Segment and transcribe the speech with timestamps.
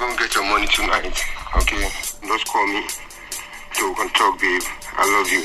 [0.00, 1.14] gonna get your money tonight,
[1.56, 1.84] okay?
[2.26, 2.82] Just call me
[3.72, 4.62] so we can talk, babe.
[4.96, 5.42] I love you.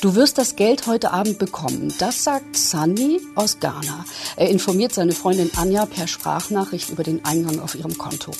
[0.00, 1.92] Du wirst das Geld heute Abend bekommen.
[1.98, 4.04] Das sagt Sunny aus Ghana.
[4.36, 8.30] Er informiert seine Freundin Anja per Sprachnachricht über den Eingang auf ihrem Konto.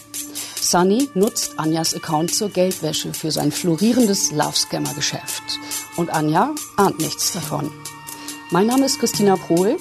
[0.60, 5.42] Sunny nutzt Anjas Account zur Geldwäsche für sein florierendes Love-Scammer-Geschäft.
[5.96, 7.72] Und Anja ahnt nichts davon.
[8.50, 9.78] Mein Name ist Christina Prohl.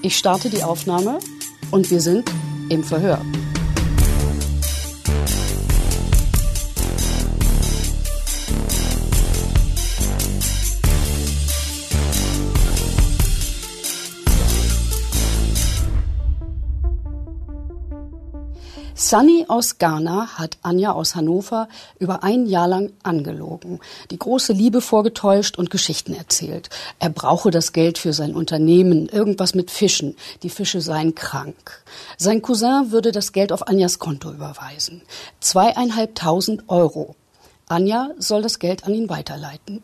[0.00, 1.18] Ich starte die Aufnahme
[1.70, 2.30] und wir sind
[2.70, 3.20] im Verhör.
[19.08, 24.82] Sunny aus Ghana hat Anja aus Hannover über ein Jahr lang angelogen, die große Liebe
[24.82, 26.68] vorgetäuscht und Geschichten erzählt.
[26.98, 30.14] Er brauche das Geld für sein Unternehmen, irgendwas mit Fischen.
[30.42, 31.82] Die Fische seien krank.
[32.18, 35.00] Sein Cousin würde das Geld auf Anjas Konto überweisen.
[35.40, 37.16] Zweieinhalbtausend Euro.
[37.66, 39.82] Anja soll das Geld an ihn weiterleiten.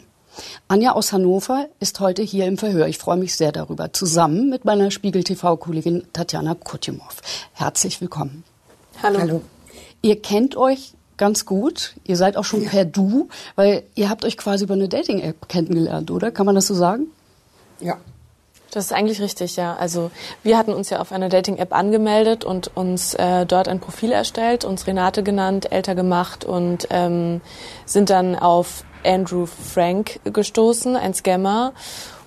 [0.68, 2.88] Anja aus Hannover ist heute hier im Verhör.
[2.88, 7.22] Ich freue mich sehr darüber, zusammen mit meiner Spiegel-TV-Kollegin Tatjana Kutimow.
[7.54, 8.44] Herzlich willkommen.
[9.02, 9.20] Hallo.
[9.20, 9.42] Hallo.
[10.02, 11.94] Ihr kennt euch ganz gut.
[12.04, 12.70] Ihr seid auch schon ja.
[12.70, 16.30] per Du, weil ihr habt euch quasi über eine Dating-App kennengelernt, oder?
[16.30, 17.06] Kann man das so sagen?
[17.80, 17.98] Ja.
[18.70, 19.76] Das ist eigentlich richtig, ja.
[19.76, 20.10] Also
[20.42, 24.64] wir hatten uns ja auf einer Dating-App angemeldet und uns äh, dort ein Profil erstellt,
[24.64, 27.40] uns Renate genannt, älter gemacht und ähm,
[27.86, 31.72] sind dann auf Andrew Frank gestoßen, ein Scammer.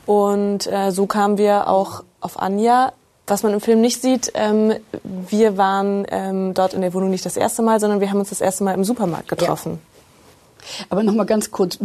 [0.05, 2.93] Und äh, so kamen wir auch auf Anja,
[3.27, 7.25] was man im Film nicht sieht, ähm, wir waren ähm, dort in der Wohnung nicht
[7.25, 9.73] das erste Mal, sondern wir haben uns das erste Mal im Supermarkt getroffen.
[9.73, 9.97] Ja.
[10.89, 11.77] Aber noch mal ganz kurz,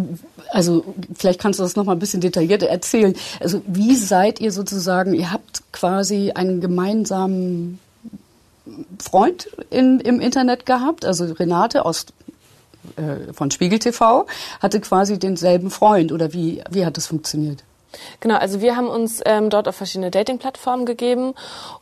[0.51, 3.15] also vielleicht kannst du das noch mal ein bisschen detaillierter erzählen.
[3.41, 5.15] Also wie seid ihr sozusagen?
[5.15, 7.79] Ihr habt quasi einen gemeinsamen
[9.01, 12.07] Freund in, im Internet gehabt, also Renate aus
[12.97, 14.27] äh, von Spiegel TV
[14.61, 17.63] hatte quasi denselben Freund oder wie wie hat das funktioniert?
[18.21, 21.35] Genau, also wir haben uns ähm, dort auf verschiedene Dating-Plattformen gegeben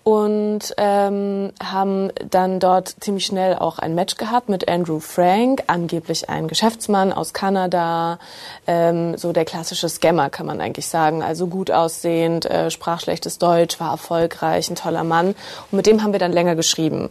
[0.03, 6.29] und ähm, haben dann dort ziemlich schnell auch ein Match gehabt mit Andrew Frank, angeblich
[6.29, 8.19] ein Geschäftsmann aus Kanada,
[8.67, 13.39] ähm, so der klassische Scammer kann man eigentlich sagen, also gut aussehend, äh, sprach schlechtes
[13.39, 15.29] Deutsch, war erfolgreich, ein toller Mann.
[15.29, 17.11] Und mit dem haben wir dann länger geschrieben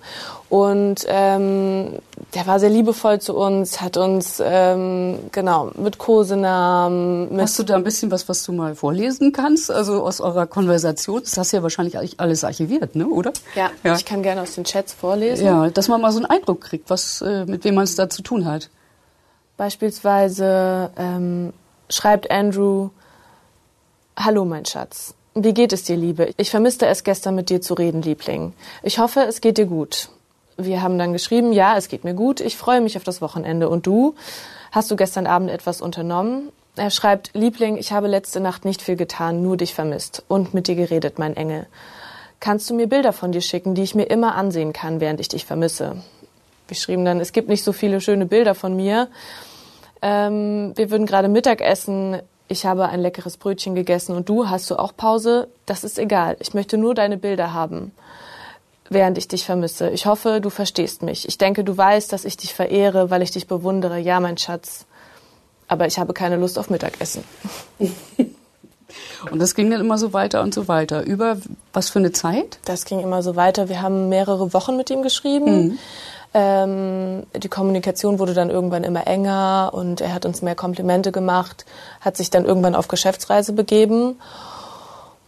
[0.50, 2.00] und ähm,
[2.34, 7.32] der war sehr liebevoll zu uns, hat uns ähm, genau mit Kosenamen.
[7.32, 9.70] Mit Hast du da ein bisschen was, was du mal vorlesen kannst?
[9.70, 11.22] Also aus eurer Konversation?
[11.22, 13.08] Das hast du ja wahrscheinlich alles archiviert, ne?
[13.08, 13.32] Oder?
[13.56, 13.96] Ja, ja.
[13.96, 15.46] ich kann gerne aus den Chats vorlesen.
[15.46, 18.10] Ja, dass man mal so einen Eindruck kriegt, was äh, mit wem man es da
[18.10, 18.72] zu tun hat.
[19.56, 21.54] Beispielsweise ähm,
[21.90, 22.90] schreibt Andrew:
[24.18, 25.14] Hallo, mein Schatz.
[25.36, 26.34] Wie geht es dir, Liebe?
[26.38, 28.54] Ich vermisste es gestern mit dir zu reden, Liebling.
[28.82, 30.10] Ich hoffe, es geht dir gut
[30.60, 33.70] wir haben dann geschrieben, ja, es geht mir gut, ich freue mich auf das Wochenende.
[33.70, 34.16] Und du?
[34.72, 36.50] Hast du gestern Abend etwas unternommen?
[36.76, 40.68] Er schreibt, Liebling, ich habe letzte Nacht nicht viel getan, nur dich vermisst und mit
[40.68, 41.66] dir geredet, mein Engel.
[42.40, 45.28] Kannst du mir Bilder von dir schicken, die ich mir immer ansehen kann, während ich
[45.28, 45.98] dich vermisse?
[46.68, 49.10] Wir schrieben dann, es gibt nicht so viele schöne Bilder von mir.
[50.02, 52.22] Ähm, wir würden gerade Mittag essen.
[52.48, 55.50] Ich habe ein leckeres Brötchen gegessen und du hast du auch Pause?
[55.66, 56.38] Das ist egal.
[56.40, 57.92] Ich möchte nur deine Bilder haben
[58.90, 59.90] während ich dich vermisse.
[59.90, 61.28] Ich hoffe, du verstehst mich.
[61.28, 64.00] Ich denke, du weißt, dass ich dich verehre, weil ich dich bewundere.
[64.00, 64.86] Ja, mein Schatz.
[65.68, 67.24] Aber ich habe keine Lust auf Mittagessen.
[69.32, 71.06] Und das ging dann immer so weiter und so weiter.
[71.06, 71.38] Über
[71.74, 72.58] was für eine Zeit?
[72.66, 73.70] Das ging immer so weiter.
[73.70, 75.68] Wir haben mehrere Wochen mit ihm geschrieben.
[75.68, 75.80] Mhm.
[76.34, 81.66] Ähm, die Kommunikation wurde dann irgendwann immer enger und er hat uns mehr Komplimente gemacht,
[82.02, 84.20] hat sich dann irgendwann auf Geschäftsreise begeben.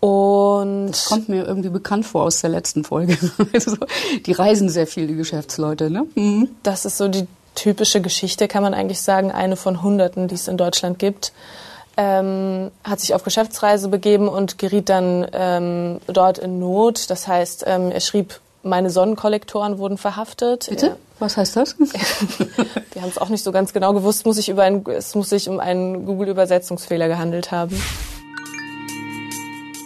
[0.02, 3.18] Und das kommt mir irgendwie bekannt vor aus der letzten Folge.
[3.54, 3.78] Also,
[4.26, 6.06] die reisen sehr viel, die Geschäftsleute, ne?
[6.16, 6.50] Mhm.
[6.64, 10.48] Das ist so die typische Geschichte, kann man eigentlich sagen, eine von Hunderten, die es
[10.48, 11.34] in Deutschland gibt.
[11.98, 17.10] Ähm, hat sich auf Geschäftsreise begeben und geriet dann ähm, dort in Not.
[17.12, 20.68] Das heißt, ähm, er schrieb, meine Sonnenkollektoren wurden verhaftet.
[20.70, 20.88] Bitte?
[20.88, 20.96] Ja.
[21.20, 21.78] Was heißt das?
[22.94, 24.26] Wir haben es auch nicht so ganz genau gewusst.
[24.26, 27.80] Muss ich über ein, es muss sich um einen Google-Übersetzungsfehler gehandelt haben.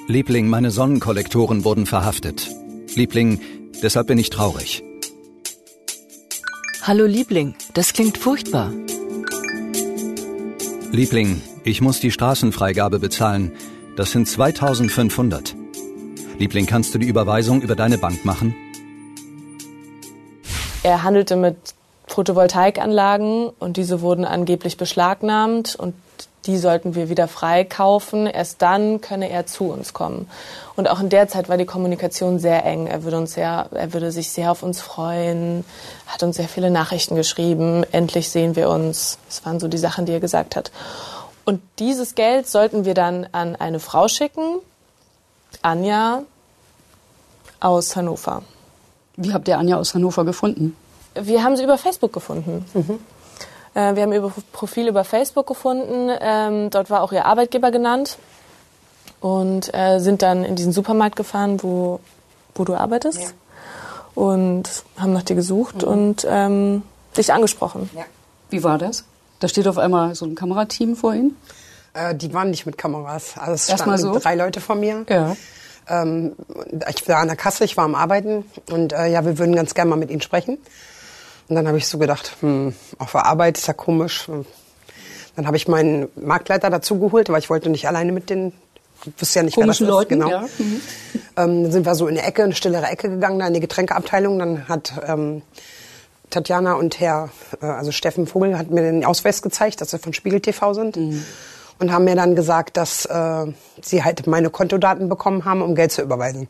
[0.08, 2.48] Liebling, meine Sonnenkollektoren wurden verhaftet.
[2.94, 3.42] Liebling,
[3.82, 4.84] deshalb bin ich traurig.
[6.84, 8.72] Hallo Liebling, das klingt furchtbar.
[10.92, 13.52] Liebling, ich muss die Straßenfreigabe bezahlen.
[13.98, 15.56] Das sind 2500.
[16.38, 18.54] Liebling, kannst du die Überweisung über deine Bank machen?
[20.84, 21.58] Er handelte mit
[22.06, 25.96] Photovoltaikanlagen und diese wurden angeblich beschlagnahmt und
[26.46, 28.28] die sollten wir wieder freikaufen.
[28.28, 30.30] Erst dann könne er zu uns kommen.
[30.76, 32.88] Und auch in der Zeit war die Kommunikation sehr eng.
[32.88, 35.66] Er würde uns sehr, er würde sich sehr auf uns freuen,
[36.08, 37.84] hat uns sehr viele Nachrichten geschrieben.
[37.92, 39.18] Endlich sehen wir uns.
[39.28, 40.72] Das waren so die Sachen, die er gesagt hat.
[41.46, 44.60] Und dieses Geld sollten wir dann an eine Frau schicken,
[45.62, 46.24] Anja
[47.60, 48.42] aus Hannover.
[49.16, 50.76] Wie habt ihr Anja aus Hannover gefunden?
[51.14, 52.66] Wir haben sie über Facebook gefunden.
[52.74, 53.00] Mhm.
[53.76, 56.10] Äh, wir haben ihr Profil über Facebook gefunden.
[56.20, 58.18] Ähm, dort war auch ihr Arbeitgeber genannt.
[59.20, 62.00] Und äh, sind dann in diesen Supermarkt gefahren, wo,
[62.56, 63.22] wo du arbeitest.
[63.22, 63.28] Ja.
[64.16, 65.88] Und haben nach dir gesucht mhm.
[65.88, 66.84] und ähm,
[67.18, 67.90] dich angesprochen.
[67.96, 68.04] Ja.
[68.50, 69.04] Wie war das?
[69.40, 71.36] Da steht auf einmal so ein Kamerateam vor Ihnen?
[71.94, 73.38] Äh, die waren nicht mit Kameras.
[73.38, 74.18] Also es standen so?
[74.20, 75.06] drei Leute vor mir.
[75.10, 75.36] Ja.
[75.88, 76.36] Ähm,
[76.90, 79.74] ich war an der Kasse, ich war am Arbeiten und äh, ja, wir würden ganz
[79.76, 80.58] gerne mal mit Ihnen sprechen.
[81.48, 84.28] Und dann habe ich so gedacht, hm, auf der Arbeit ist ja komisch.
[85.36, 88.54] Dann habe ich meinen Marktleiter dazu geholt, weil ich wollte nicht alleine mit den
[89.18, 90.10] wusste ja nicht, Komischen wer das ist.
[90.10, 90.30] Leuten, genau.
[90.30, 90.42] Ja.
[90.58, 90.82] Mhm.
[91.38, 93.60] Ähm, dann sind wir so in die Ecke, eine stillere Ecke gegangen, da in die
[93.60, 94.40] Getränkeabteilung.
[94.40, 95.42] Dann hat ähm,
[96.30, 97.30] Tatjana und Herr,
[97.62, 100.96] äh, also Steffen Vogel, hat mir den Ausweis gezeigt, dass sie von Spiegel TV sind.
[100.96, 101.24] Mhm.
[101.78, 103.46] Und haben mir dann gesagt, dass äh,
[103.82, 106.48] sie halt meine Kontodaten bekommen haben, um Geld zu überweisen.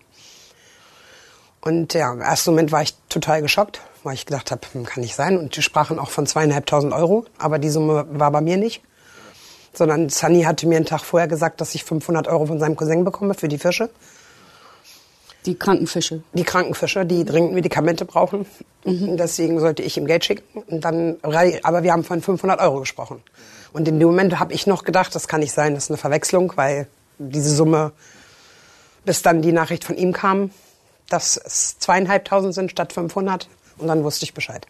[1.61, 5.01] Und ja, im ersten Moment war ich total geschockt weil ich gedacht habe, hm, kann
[5.01, 5.37] nicht sein.
[5.37, 8.81] Und die sprachen auch von zweieinhalbtausend Euro, aber die Summe war bei mir nicht.
[9.73, 13.03] Sondern Sunny hatte mir einen Tag vorher gesagt, dass ich 500 Euro von seinem Cousin
[13.03, 13.89] bekomme für die Fische.
[15.45, 16.23] Die Krankenfische.
[16.33, 18.45] Die Krankenfische, die dringend Medikamente brauchen.
[18.85, 19.17] Mhm.
[19.17, 20.63] Deswegen sollte ich ihm Geld schicken.
[20.67, 23.21] Und dann, aber wir haben von 500 Euro gesprochen.
[23.73, 25.97] Und in dem Moment habe ich noch gedacht, das kann nicht sein, das ist eine
[25.97, 26.87] Verwechslung, weil
[27.17, 27.91] diese Summe,
[29.03, 30.51] bis dann die Nachricht von ihm kam,
[31.09, 34.65] dass es zweieinhalbtausend sind statt 500, und dann wusste ich Bescheid.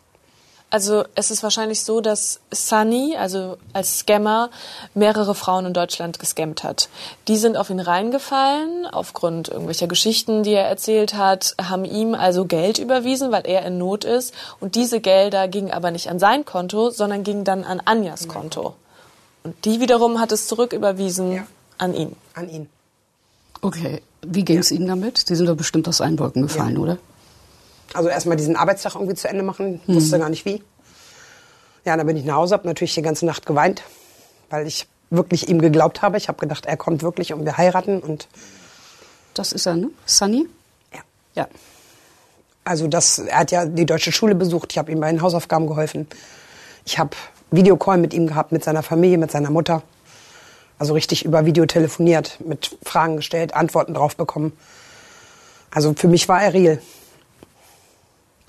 [0.71, 4.49] Also es ist wahrscheinlich so, dass Sunny, also als Scammer,
[4.93, 6.89] mehrere Frauen in Deutschland gescammt hat.
[7.27, 12.45] Die sind auf ihn reingefallen, aufgrund irgendwelcher Geschichten, die er erzählt hat, haben ihm also
[12.45, 14.33] Geld überwiesen, weil er in Not ist.
[14.59, 18.75] Und diese Gelder gingen aber nicht an sein Konto, sondern gingen dann an Anjas Konto.
[19.43, 21.47] Und die wiederum hat es zurücküberwiesen ja.
[21.77, 22.15] an ihn.
[22.33, 22.69] An ihn.
[23.61, 24.01] Okay.
[24.23, 24.77] Wie ging es ja.
[24.77, 25.19] Ihnen damit?
[25.19, 26.81] Sie sind doch bestimmt aus allen Wolken gefallen, ja.
[26.81, 26.97] oder?
[27.93, 29.95] Also erstmal diesen Arbeitstag irgendwie zu Ende machen, mhm.
[29.95, 30.63] wusste gar nicht wie.
[31.85, 33.83] Ja, dann bin ich nach Hause, habe natürlich die ganze Nacht geweint,
[34.49, 36.17] weil ich wirklich ihm geglaubt habe.
[36.17, 38.27] Ich habe gedacht, er kommt wirklich und wir heiraten und
[39.33, 39.89] das ist er, ne?
[40.05, 40.47] Sunny?
[40.93, 40.99] Ja.
[41.35, 41.47] Ja.
[42.63, 44.71] Also das, er hat ja die deutsche Schule besucht.
[44.71, 46.07] Ich habe ihm bei den Hausaufgaben geholfen.
[46.85, 47.11] Ich habe
[47.51, 49.83] Videocall mit ihm gehabt, mit seiner Familie, mit seiner Mutter.
[50.79, 54.53] Also richtig über Video telefoniert, mit Fragen gestellt, Antworten drauf bekommen.
[55.69, 56.81] Also für mich war er real.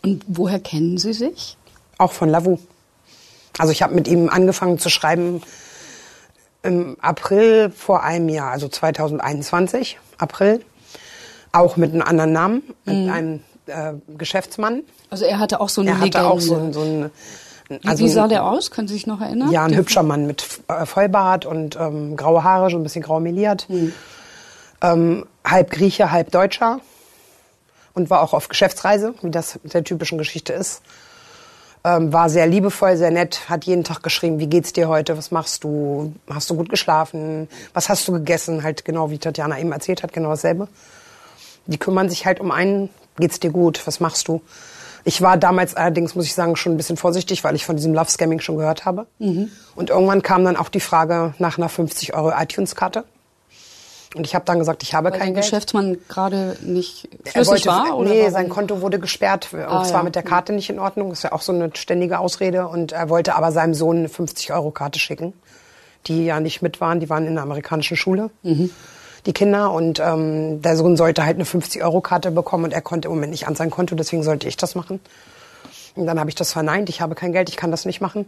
[0.07, 1.57] Und woher kennen Sie sich?
[1.99, 2.59] Auch von Lavu.
[3.59, 5.43] Also ich habe mit ihm angefangen zu schreiben
[6.63, 10.65] im April vor einem Jahr, also 2021, April.
[11.51, 13.11] Auch mit einem anderen Namen, mit mhm.
[13.11, 14.83] einem äh, Geschäftsmann.
[15.11, 16.19] Also er hatte auch so eine er Legende.
[16.19, 17.11] hatte auch so, so ein
[17.85, 18.71] also wie sah der aus?
[18.71, 19.51] Können Sie sich noch erinnern?
[19.51, 23.19] Ja, ein hübscher Mann mit äh, Vollbart und ähm, graue Haare, so ein bisschen grau
[23.19, 23.69] meliert.
[23.69, 23.93] Mhm.
[24.83, 26.81] Ähm, halb Grieche, halb Deutscher
[27.97, 30.83] und war auch auf Geschäftsreise, wie das mit der typischen Geschichte ist.
[31.83, 35.31] Ähm, war sehr liebevoll, sehr nett, hat jeden Tag geschrieben, wie geht's dir heute, was
[35.31, 39.73] machst du, hast du gut geschlafen, was hast du gegessen, halt genau wie Tatjana eben
[39.73, 40.69] erzählt hat, genau dasselbe.
[41.67, 44.43] Die kümmern sich halt um einen, geht's dir gut, was machst du.
[45.05, 47.95] Ich war damals allerdings, muss ich sagen, schon ein bisschen vorsichtig, weil ich von diesem
[47.95, 49.07] Love Scamming schon gehört habe.
[49.21, 49.51] Mhm.
[49.75, 53.05] Und irgendwann kam dann auch die Frage nach einer 50 Euro iTunes-Karte.
[54.17, 55.45] Und ich habe dann gesagt, ich habe Weil kein Geld.
[55.45, 57.99] Geschäftsmann gerade nicht flüssig wollte, war?
[57.99, 58.33] Oder nee, warum?
[58.33, 60.05] sein Konto wurde gesperrt und ah, zwar ja.
[60.05, 61.11] mit der Karte nicht in Ordnung.
[61.11, 62.67] Das ist ja auch so eine ständige Ausrede.
[62.67, 65.35] Und er wollte aber seinem Sohn eine 50-Euro-Karte schicken,
[66.07, 66.99] die ja nicht mit waren.
[66.99, 68.71] Die waren in der amerikanischen Schule, mhm.
[69.27, 69.71] die Kinder.
[69.71, 73.47] Und ähm, der Sohn sollte halt eine 50-Euro-Karte bekommen und er konnte im Moment nicht
[73.47, 74.99] an sein Konto, deswegen sollte ich das machen.
[75.95, 76.89] Und dann habe ich das verneint.
[76.89, 78.27] Ich habe kein Geld, ich kann das nicht machen.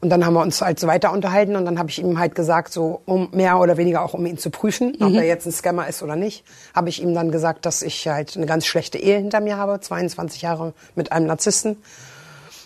[0.00, 2.34] Und dann haben wir uns halt so weiter unterhalten und dann habe ich ihm halt
[2.34, 5.06] gesagt, so um mehr oder weniger auch um ihn zu prüfen, mhm.
[5.06, 8.06] ob er jetzt ein Scammer ist oder nicht, habe ich ihm dann gesagt, dass ich
[8.06, 11.76] halt eine ganz schlechte Ehe hinter mir habe, 22 Jahre mit einem Narzissten,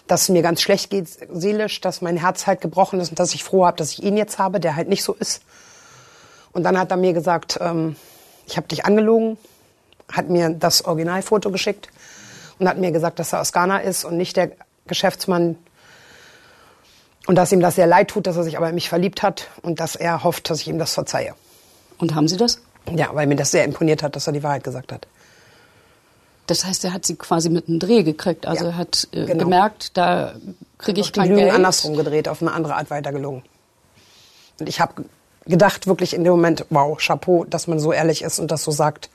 [0.09, 3.33] dass es mir ganz schlecht geht seelisch, dass mein Herz halt gebrochen ist und dass
[3.33, 5.43] ich froh habe, dass ich ihn jetzt habe, der halt nicht so ist.
[6.53, 7.95] Und dann hat er mir gesagt, ähm,
[8.47, 9.39] ich habe dich angelogen,
[10.11, 11.89] hat mir das Originalfoto geschickt
[12.59, 14.51] und hat mir gesagt, dass er aus Ghana ist und nicht der
[14.89, 15.57] Geschäftsmann,
[17.27, 19.49] und dass ihm das sehr leid tut, dass er sich aber in mich verliebt hat
[19.63, 21.35] und dass er hofft, dass ich ihm das verzeihe.
[21.99, 22.61] Und haben Sie das?
[22.95, 25.07] Ja, weil mir das sehr imponiert hat, dass er die Wahrheit gesagt hat.
[26.47, 28.47] Das heißt, er hat sie quasi mit einem Dreh gekriegt.
[28.47, 29.45] Also ja, er hat äh, genau.
[29.45, 30.35] gemerkt, da
[30.79, 31.55] kriege ich kein Lügen Geld.
[31.55, 33.43] andersrum gedreht, auf eine andere Art weitergelogen.
[34.59, 35.05] Und ich habe
[35.47, 38.73] gedacht wirklich in dem Moment, wow, Chapeau, dass man so ehrlich ist und das so
[38.73, 39.11] sagt.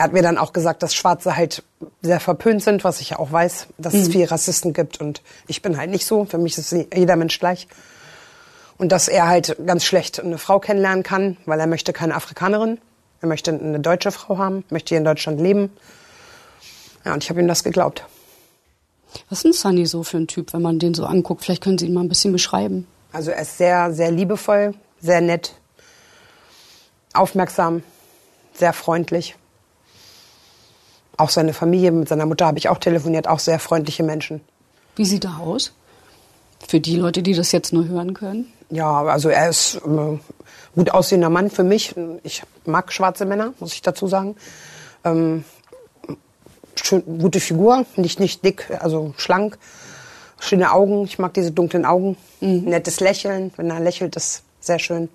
[0.00, 1.62] Er hat mir dann auch gesagt, dass Schwarze halt
[2.00, 4.00] sehr verpönt sind, was ich ja auch weiß, dass mhm.
[4.00, 6.24] es viele Rassisten gibt und ich bin halt nicht so.
[6.24, 7.68] Für mich ist jeder Mensch gleich.
[8.78, 12.78] Und dass er halt ganz schlecht eine Frau kennenlernen kann, weil er möchte keine Afrikanerin.
[13.20, 15.70] Er möchte eine deutsche Frau haben, möchte hier in Deutschland leben.
[17.04, 18.06] Ja, und ich habe ihm das geglaubt.
[19.28, 21.44] Was ist denn Sunny so für ein Typ, wenn man den so anguckt?
[21.44, 22.86] Vielleicht können Sie ihn mal ein bisschen beschreiben.
[23.12, 25.56] Also er ist sehr, sehr liebevoll, sehr nett,
[27.12, 27.82] aufmerksam,
[28.54, 29.36] sehr freundlich.
[31.20, 34.40] Auch seine Familie, mit seiner Mutter habe ich auch telefoniert, auch sehr freundliche Menschen.
[34.96, 35.72] Wie sieht er aus?
[36.66, 38.50] Für die Leute, die das jetzt nur hören können?
[38.70, 40.18] Ja, also er ist ein äh,
[40.74, 41.94] gut aussehender Mann für mich.
[42.22, 44.34] Ich mag schwarze Männer, muss ich dazu sagen.
[45.04, 45.44] Ähm,
[46.82, 49.58] schön, gute Figur, nicht, nicht dick, also schlank.
[50.38, 52.16] Schöne Augen, ich mag diese dunklen Augen.
[52.40, 52.64] Mhm.
[52.64, 55.10] Nettes Lächeln, wenn er lächelt, ist sehr schön.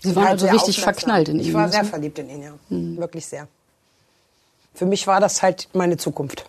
[0.00, 1.46] Sie waren halt also richtig verknallt in ihn.
[1.46, 2.52] Ich war sehr verliebt in ihn, ja.
[2.68, 2.96] Mhm.
[2.96, 3.46] Wirklich sehr.
[4.74, 6.46] Für mich war das halt meine Zukunft.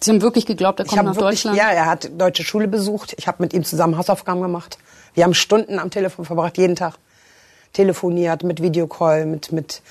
[0.00, 1.56] Sie haben wirklich geglaubt, er kommt nach wirklich, Deutschland?
[1.56, 3.14] Ja, er hat deutsche Schule besucht.
[3.16, 4.78] Ich habe mit ihm zusammen Hausaufgaben gemacht.
[5.14, 6.98] Wir haben Stunden am Telefon verbracht, jeden Tag.
[7.72, 9.82] Telefoniert, mit Videocall, mit, mit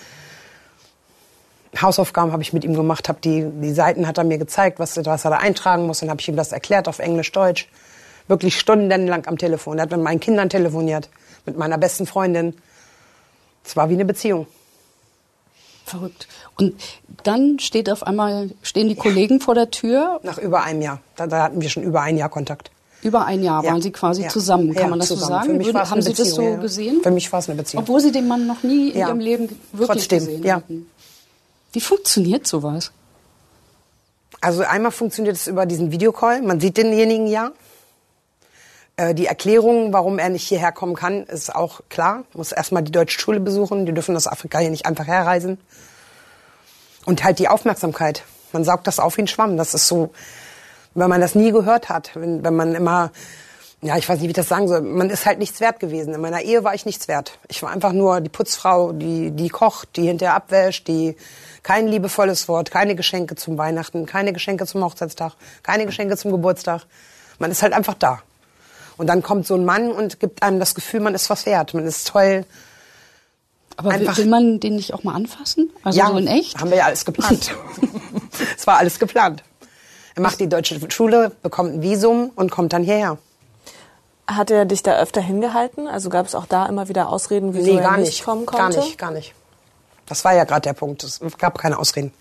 [1.82, 4.96] Hausaufgaben habe ich mit ihm gemacht, habe die, die Seiten hat er mir gezeigt, was,
[4.98, 6.00] was er da eintragen muss.
[6.00, 7.68] Dann habe ich ihm das erklärt auf Englisch, Deutsch.
[8.28, 9.80] Wirklich stundenlang am Telefon.
[9.80, 11.10] Er hat mit meinen Kindern telefoniert,
[11.46, 12.56] mit meiner besten Freundin.
[13.66, 14.48] Es war wie eine Beziehung.
[15.86, 16.28] Verrückt.
[16.58, 16.76] Und
[17.24, 20.20] dann steht auf einmal, stehen die Kollegen vor der Tür.
[20.24, 21.00] Nach über einem Jahr.
[21.16, 22.72] Da, da hatten wir schon über ein Jahr Kontakt.
[23.02, 24.30] Über ein Jahr waren Sie quasi ja.
[24.30, 25.28] zusammen, kann ja, man das zusammen.
[25.28, 25.48] so sagen?
[25.48, 27.02] Für mich Würden, haben Sie das so gesehen?
[27.04, 27.84] Für mich war es eine Beziehung.
[27.84, 30.56] Obwohl Sie den Mann noch nie in Ihrem Leben wirklich Trotzdem, gesehen ja.
[30.56, 30.90] hatten.
[31.74, 32.92] Wie funktioniert sowas?
[34.40, 36.42] Also einmal funktioniert es über diesen Videocall.
[36.42, 37.52] Man sieht denjenigen ja.
[38.96, 42.24] Äh, die Erklärung, warum er nicht hierher kommen kann, ist auch klar.
[42.34, 43.86] Muss erstmal die deutsche Schule besuchen.
[43.86, 45.60] Die dürfen aus Afrika hier nicht einfach herreisen.
[47.06, 48.24] Und halt die Aufmerksamkeit.
[48.52, 49.58] Man saugt das auf wie ein Schwamm.
[49.58, 50.12] Das ist so,
[50.94, 53.12] wenn man das nie gehört hat, wenn, wenn man immer,
[53.82, 56.14] ja, ich weiß nicht, wie ich das sagen soll, man ist halt nichts wert gewesen.
[56.14, 57.40] In meiner Ehe war ich nichts wert.
[57.48, 61.18] Ich war einfach nur die Putzfrau, die, die kocht, die hinterher abwäscht, die
[61.64, 65.34] kein liebevolles Wort, keine Geschenke zum Weihnachten, keine Geschenke zum Hochzeitstag,
[65.64, 66.86] keine Geschenke zum Geburtstag.
[67.40, 68.22] Man ist halt einfach da.
[68.98, 71.74] Und dann kommt so ein Mann und gibt einem das Gefühl, man ist was wert,
[71.74, 72.46] man ist toll.
[73.76, 75.72] Aber einfach, will man den nicht auch mal anfassen?
[75.84, 76.60] Also ja, so in echt?
[76.60, 77.52] haben wir ja alles geplant.
[78.58, 79.44] es war alles geplant.
[80.16, 83.18] Er macht die deutsche Schule, bekommt ein Visum und kommt dann hierher.
[84.28, 85.88] Hat er dich da öfter hingehalten?
[85.88, 88.46] Also gab es auch da immer wieder Ausreden, wieso nee, gar er nicht, nicht kommen
[88.46, 88.78] konnte?
[88.78, 89.34] Gar nicht, gar nicht.
[90.06, 91.04] Das war ja gerade der Punkt.
[91.04, 92.14] Es gab keine Ausreden.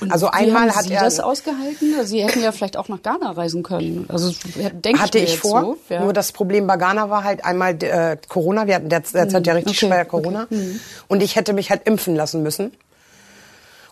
[0.00, 1.94] Und also einmal hat Sie er das ausgehalten.
[2.04, 4.06] Sie hätten ja vielleicht auch nach Ghana reisen können.
[4.08, 4.32] Also
[4.72, 5.62] denke hatte ich, ich vor.
[5.88, 6.00] So, ja.
[6.00, 8.66] Nur das Problem bei Ghana war halt einmal äh, Corona.
[8.66, 9.44] Wir hatten derzeit mhm.
[9.44, 9.86] ja richtig okay.
[9.86, 10.44] schwer Corona.
[10.44, 10.56] Okay.
[10.56, 10.80] Mhm.
[11.08, 12.72] Und ich hätte mich halt impfen lassen müssen.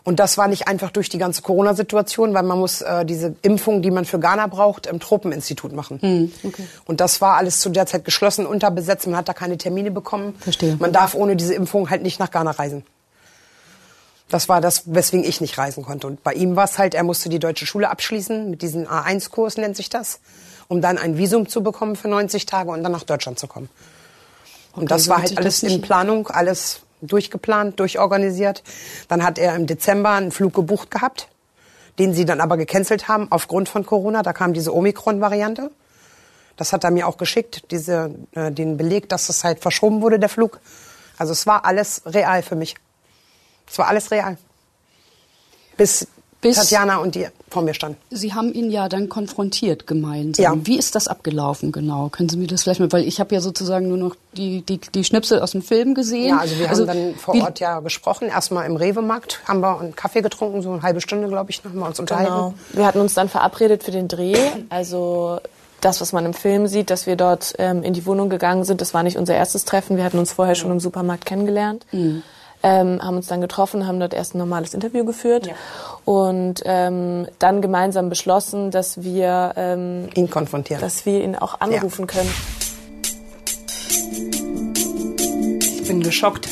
[0.05, 3.81] Und das war nicht einfach durch die ganze Corona-Situation, weil man muss äh, diese Impfung,
[3.81, 5.97] die man für Ghana braucht, im Tropeninstitut machen.
[5.99, 6.31] Mhm.
[6.43, 6.63] Okay.
[6.85, 9.07] Und das war alles zu der Zeit geschlossen, unterbesetzt.
[9.07, 10.35] Man hat da keine Termine bekommen.
[10.39, 10.77] Verstehe.
[10.79, 12.83] Man darf ohne diese Impfung halt nicht nach Ghana reisen.
[14.29, 16.07] Das war das, weswegen ich nicht reisen konnte.
[16.07, 19.57] Und bei ihm war es halt, er musste die deutsche Schule abschließen, mit diesem A1-Kurs
[19.57, 20.19] nennt sich das,
[20.67, 23.69] um dann ein Visum zu bekommen für 90 Tage und dann nach Deutschland zu kommen.
[24.73, 28.63] Und okay, das war halt alles in Planung, alles durchgeplant, durchorganisiert.
[29.07, 31.29] Dann hat er im Dezember einen Flug gebucht gehabt,
[31.99, 34.23] den sie dann aber gecancelt haben aufgrund von Corona.
[34.23, 35.71] Da kam diese Omikron-Variante.
[36.57, 40.19] Das hat er mir auch geschickt, diese, äh, den Beleg, dass es halt verschoben wurde,
[40.19, 40.59] der Flug.
[41.17, 42.75] Also es war alles real für mich.
[43.67, 44.37] Es war alles real.
[45.77, 46.07] Bis,
[46.41, 47.97] Bis Tatjana und die vor mir standen.
[48.11, 50.43] Sie haben ihn ja dann konfrontiert gemeinsam.
[50.43, 50.67] Ja.
[50.67, 52.09] Wie ist das abgelaufen genau?
[52.09, 54.79] Können Sie mir das vielleicht mal, weil ich habe ja sozusagen nur noch die, die,
[54.79, 56.29] die Schnipsel aus dem Film gesehen.
[56.29, 58.27] Ja, also wir also, haben dann vor Ort ja gesprochen.
[58.27, 61.89] Erstmal im Rewe-Markt haben wir einen Kaffee getrunken, so eine halbe Stunde, glaube ich, nochmal
[61.89, 62.31] uns unterhalten.
[62.31, 62.53] Genau.
[62.73, 64.37] Wir hatten uns dann verabredet für den Dreh.
[64.69, 65.39] Also
[65.81, 68.81] das, was man im Film sieht, dass wir dort ähm, in die Wohnung gegangen sind,
[68.81, 69.97] das war nicht unser erstes Treffen.
[69.97, 71.85] Wir hatten uns vorher schon im Supermarkt kennengelernt.
[71.91, 72.23] Mhm
[72.65, 75.53] ähm, haben uns dann getroffen, haben dort erst ein normales Interview geführt ja.
[76.03, 82.07] und ähm, dann gemeinsam beschlossen, dass wir ähm, ihn konfrontieren, dass wir ihn auch anrufen
[82.07, 82.13] ja.
[82.13, 82.31] können.
[85.59, 86.49] Ich bin geschockt.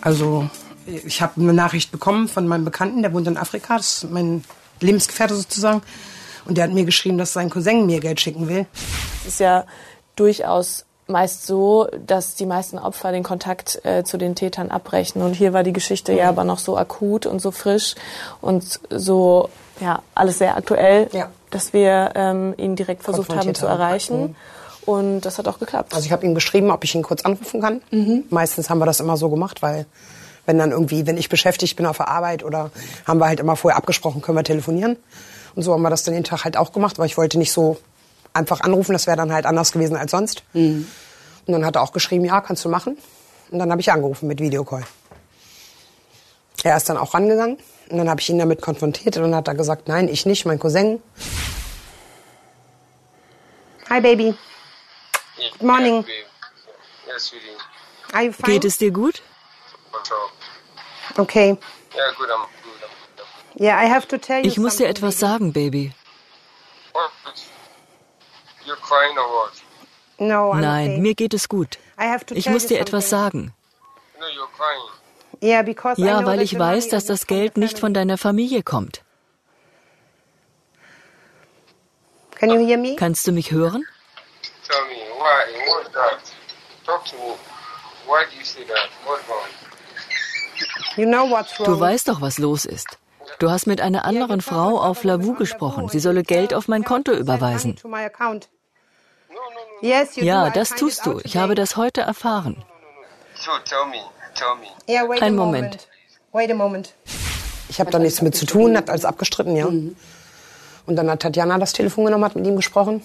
[0.00, 0.50] Also
[0.86, 4.42] ich habe eine Nachricht bekommen von meinem Bekannten, der wohnt in Afrika, das ist mein
[4.80, 5.82] Lebensgefährte sozusagen.
[6.46, 8.66] Und der hat mir geschrieben, dass sein Cousin mir Geld schicken will.
[9.20, 9.66] Es ist ja
[10.16, 15.22] durchaus meist so, dass die meisten Opfer den Kontakt äh, zu den Tätern abbrechen.
[15.22, 16.18] Und hier war die Geschichte mhm.
[16.18, 17.94] ja aber noch so akut und so frisch
[18.40, 19.48] und so,
[19.80, 21.30] ja, alles sehr aktuell, ja.
[21.50, 24.20] dass wir ähm, ihn direkt versucht haben zu erreichen.
[24.20, 24.36] Mhm.
[24.84, 25.94] Und das hat auch geklappt.
[25.94, 27.82] Also ich habe ihm geschrieben, ob ich ihn kurz anrufen kann.
[27.90, 28.24] Mhm.
[28.30, 29.86] Meistens haben wir das immer so gemacht, weil
[30.46, 32.70] wenn dann irgendwie, wenn ich beschäftigt bin auf der Arbeit oder
[33.06, 34.96] haben wir halt immer vorher abgesprochen, können wir telefonieren.
[35.54, 37.52] Und so haben wir das dann den Tag halt auch gemacht, weil ich wollte nicht
[37.52, 37.76] so
[38.38, 40.42] einfach anrufen, das wäre dann halt anders gewesen als sonst.
[40.54, 40.86] Mhm.
[41.46, 42.96] Und dann hat er auch geschrieben, ja, kannst du machen.
[43.50, 44.84] Und dann habe ich angerufen mit Videocall.
[46.62, 49.48] Er ist dann auch rangegangen und dann habe ich ihn damit konfrontiert und dann hat
[49.48, 51.02] er gesagt, nein, ich nicht, mein Cousin.
[53.88, 54.34] Hi Baby.
[55.58, 56.04] Good morning.
[58.12, 58.52] Are you fine?
[58.52, 59.22] Geht es dir gut?
[61.16, 61.56] Okay.
[63.58, 65.92] Yeah, I have to tell you ich muss dir etwas sagen, Baby.
[70.18, 71.78] Nein, mir geht es gut.
[72.30, 73.54] Ich muss dir etwas sagen.
[75.96, 79.02] Ja, weil ich weiß, dass das Geld nicht von deiner Familie kommt.
[82.96, 83.84] Kannst du mich hören?
[91.64, 92.98] Du weißt doch, was los ist.
[93.38, 95.88] Du hast mit einer anderen Frau auf Lavu gesprochen.
[95.88, 97.76] Sie solle Geld auf mein Konto überweisen.
[100.16, 101.20] Ja, das tust du.
[101.24, 102.64] Ich habe das heute erfahren.
[105.20, 105.88] Ein Moment.
[107.68, 109.66] Ich habe da nichts mit zu tun, hat alles abgestritten, ja.
[109.66, 109.96] Und
[110.96, 113.02] dann hat Tatjana das Telefon genommen, hat mit ihm gesprochen.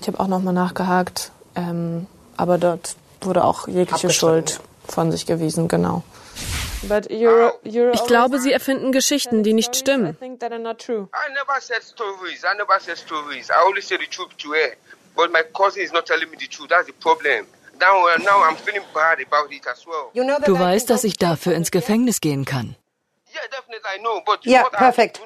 [0.00, 5.68] Ich habe auch nochmal nachgehakt, ähm, aber dort wurde auch jegliche Schuld von sich gewiesen,
[5.68, 6.02] genau.
[7.64, 10.16] Ich glaube, Sie erfinden Geschichten, die nicht stimmen.
[15.18, 16.68] But my cousin is not telling me the truth.
[16.68, 17.44] That's the problem.
[20.44, 22.76] Du weißt, dass ich dafür ins Gefängnis gehen kann.
[24.44, 25.20] Ja, perfekt.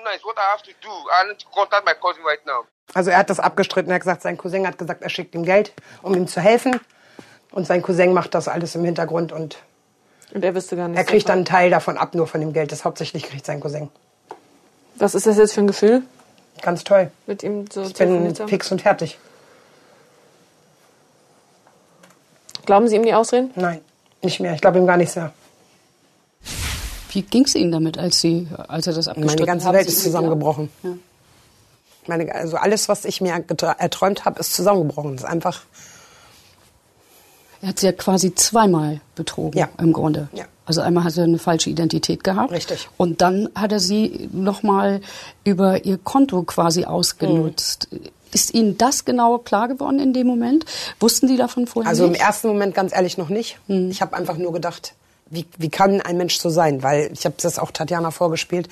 [2.95, 3.91] Also er hat das abgestritten.
[3.91, 5.73] Er hat gesagt, sein Cousin hat gesagt, er schickt ihm Geld,
[6.03, 6.81] um ihm zu helfen.
[7.51, 9.59] Und sein Cousin macht das alles im Hintergrund und,
[10.33, 10.99] und er wüsste gar nicht.
[10.99, 12.73] Er kriegt dann einen Teil davon ab, nur von dem Geld.
[12.73, 13.91] Das hauptsächlich kriegt sein Cousin.
[14.97, 16.03] Was ist das jetzt für ein Gefühl?
[16.63, 17.11] Ganz toll.
[17.27, 19.19] Mit ihm so ich bin fix und fertig.
[22.65, 23.51] Glauben Sie ihm die Ausreden?
[23.57, 23.81] Nein,
[24.23, 24.55] nicht mehr.
[24.55, 25.33] Ich glaube ihm gar nichts mehr.
[27.11, 29.75] Wie ging es Ihnen damit, als, Sie, als er das abgestritten Meine ganze haben?
[29.75, 30.71] Welt ist zusammengebrochen.
[30.83, 30.91] Ja.
[32.07, 33.33] Meine, also alles, was ich mir
[33.79, 35.13] erträumt habe, ist zusammengebrochen.
[35.13, 35.63] Das ist einfach.
[37.61, 39.69] Er hat sie ja quasi zweimal betrogen, ja.
[39.79, 40.29] im Grunde.
[40.33, 40.47] Ja.
[40.67, 42.51] Also einmal hat er eine falsche Identität gehabt.
[42.51, 42.89] Richtig.
[42.97, 45.01] Und dann hat er sie nochmal
[45.45, 47.89] über ihr Konto quasi ausgenutzt.
[47.93, 48.09] Mhm.
[48.33, 50.65] Ist Ihnen das genau klar geworden in dem Moment?
[51.01, 52.21] Wussten Sie davon vorher Also nicht?
[52.21, 53.59] im ersten Moment ganz ehrlich noch nicht.
[53.69, 53.91] Mhm.
[53.91, 54.95] Ich habe einfach nur gedacht,
[55.29, 56.83] wie, wie kann ein Mensch so sein?
[56.83, 58.69] Weil ich habe das auch Tatjana vorgespielt.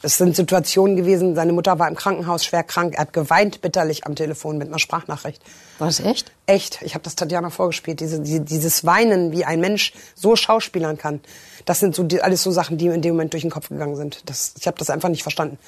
[0.00, 2.94] Es sind Situationen gewesen, seine Mutter war im Krankenhaus schwer krank.
[2.94, 5.42] Er hat geweint bitterlich am Telefon mit einer Sprachnachricht.
[5.78, 6.32] War das echt?
[6.46, 6.80] Echt.
[6.82, 8.00] Ich habe das Tatjana vorgespielt.
[8.00, 11.20] Diese, die, dieses Weinen, wie ein Mensch so schauspielern kann.
[11.66, 13.96] Das sind so die, alles so Sachen, die in dem Moment durch den Kopf gegangen
[13.96, 14.22] sind.
[14.26, 15.58] Das, ich habe das einfach nicht verstanden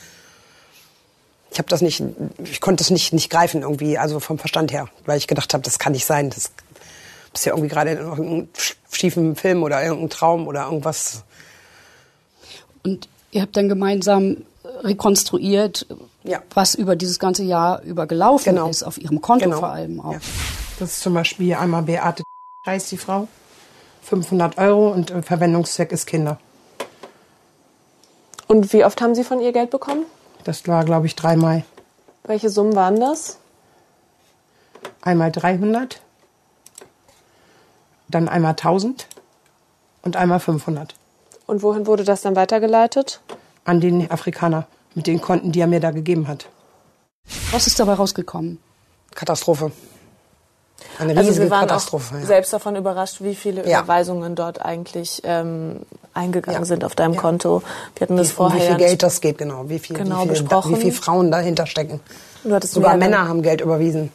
[1.52, 2.02] ich habe das nicht,
[2.44, 5.62] ich konnte es nicht, nicht greifen irgendwie, also vom Verstand her, weil ich gedacht habe,
[5.62, 6.30] das kann nicht sein.
[6.30, 6.52] Das
[7.34, 8.48] ist ja irgendwie gerade in irgendeinem
[8.90, 11.24] schiefen Film oder irgendein Traum oder irgendwas.
[12.84, 14.38] Und ihr habt dann gemeinsam
[14.82, 15.86] rekonstruiert,
[16.22, 16.42] ja.
[16.54, 18.68] was über dieses ganze Jahr über gelaufen genau.
[18.68, 19.58] ist, auf ihrem Konto genau.
[19.58, 20.12] vor allem auch.
[20.12, 20.20] Ja.
[20.78, 22.22] Das ist zum Beispiel einmal Beate
[22.66, 23.26] heißt die Frau,
[24.02, 26.38] 500 Euro und Verwendungszweck ist Kinder.
[28.46, 30.04] Und wie oft haben Sie von ihr Geld bekommen?
[30.44, 31.64] Das war, glaube ich, dreimal.
[32.24, 33.38] Welche Summen waren das?
[35.02, 36.00] Einmal 300,
[38.08, 39.06] dann einmal 1000
[40.02, 40.94] und einmal 500.
[41.46, 43.20] Und wohin wurde das dann weitergeleitet?
[43.64, 46.46] An den Afrikaner mit den Konten, die er mir da gegeben hat.
[47.52, 48.58] Was ist dabei rausgekommen?
[49.14, 49.72] Katastrophe.
[50.98, 52.14] Eine also wir waren Katastrophe.
[52.14, 52.26] Auch ja.
[52.26, 53.80] selbst davon überrascht, wie viele ja.
[53.80, 55.80] Überweisungen dort eigentlich ähm,
[56.14, 56.66] eingegangen ja.
[56.66, 57.62] sind auf deinem Konto.
[57.96, 58.60] Wir hatten das wie, vorher.
[58.60, 59.68] Wie viel Geld das geht, genau.
[59.68, 60.76] Wie viel, genau wie viel, besprochen.
[60.76, 62.00] wie viele Frauen dahinter stecken.
[62.62, 64.10] Sogar Männer haben Geld überwiesen.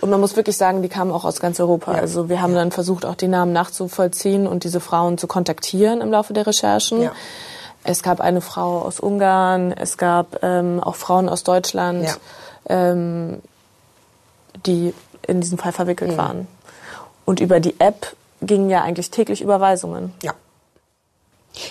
[0.00, 1.92] Und man muss wirklich sagen, die kamen auch aus ganz Europa.
[1.92, 1.98] Ja.
[1.98, 2.60] Also wir haben ja.
[2.60, 7.02] dann versucht, auch die Namen nachzuvollziehen und diese Frauen zu kontaktieren im Laufe der Recherchen.
[7.02, 7.12] Ja.
[7.84, 12.18] Es gab eine Frau aus Ungarn, es gab ähm, auch Frauen aus Deutschland,
[12.68, 13.40] ähm,
[14.66, 14.92] die
[15.28, 16.16] in diesem Fall verwickelt mhm.
[16.16, 16.48] waren.
[17.24, 20.12] Und über die App gingen ja eigentlich täglich Überweisungen.
[20.22, 20.34] Ja.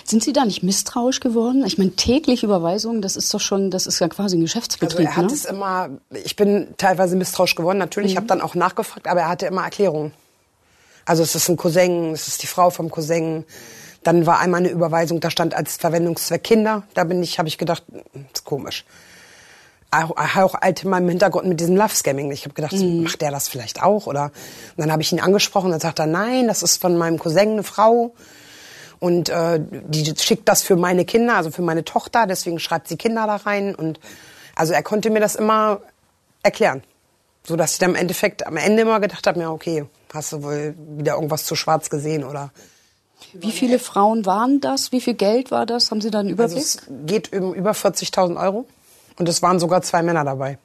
[0.04, 1.64] Sind Sie da nicht misstrauisch geworden?
[1.64, 5.06] Ich meine, täglich Überweisungen, das ist doch schon, das ist ja quasi ein Geschäftsbetrieb.
[5.06, 5.32] Also er hat ne?
[5.32, 5.88] es immer,
[6.24, 8.12] ich bin teilweise misstrauisch geworden, natürlich, mhm.
[8.12, 10.12] ich habe dann auch nachgefragt, aber er hatte immer Erklärungen.
[11.04, 13.44] Also es ist ein Cousin, es ist die Frau vom Cousin.
[14.02, 16.82] Dann war einmal eine Überweisung, da stand als Verwendungszweck Kinder.
[16.94, 18.84] Da bin ich, habe ich gedacht, das ist komisch.
[19.90, 22.30] Auch, auch halt in meinem Hintergrund mit diesem Love-Scamming.
[22.30, 23.04] Ich habe gedacht, mhm.
[23.04, 24.06] macht der das vielleicht auch?
[24.06, 27.18] Oder und dann habe ich ihn angesprochen und sagt er, nein, das ist von meinem
[27.18, 28.14] Cousin eine Frau.
[29.00, 32.96] Und äh, die schickt das für meine Kinder, also für meine Tochter, deswegen schreibt sie
[32.96, 33.74] Kinder da rein.
[33.74, 34.00] Und
[34.56, 35.80] also er konnte mir das immer
[36.42, 36.82] erklären.
[37.44, 40.42] So dass ich dann im Endeffekt am Ende immer gedacht habe, ja, okay, hast du
[40.42, 42.50] wohl wieder irgendwas zu schwarz gesehen oder.
[43.32, 44.92] Wie viele Frauen waren das?
[44.92, 45.90] Wie viel Geld war das?
[45.90, 46.58] Haben Sie da einen Überblick?
[46.58, 48.66] Also es geht um über 40.000 Euro.
[49.18, 50.58] Und es waren sogar zwei Männer dabei.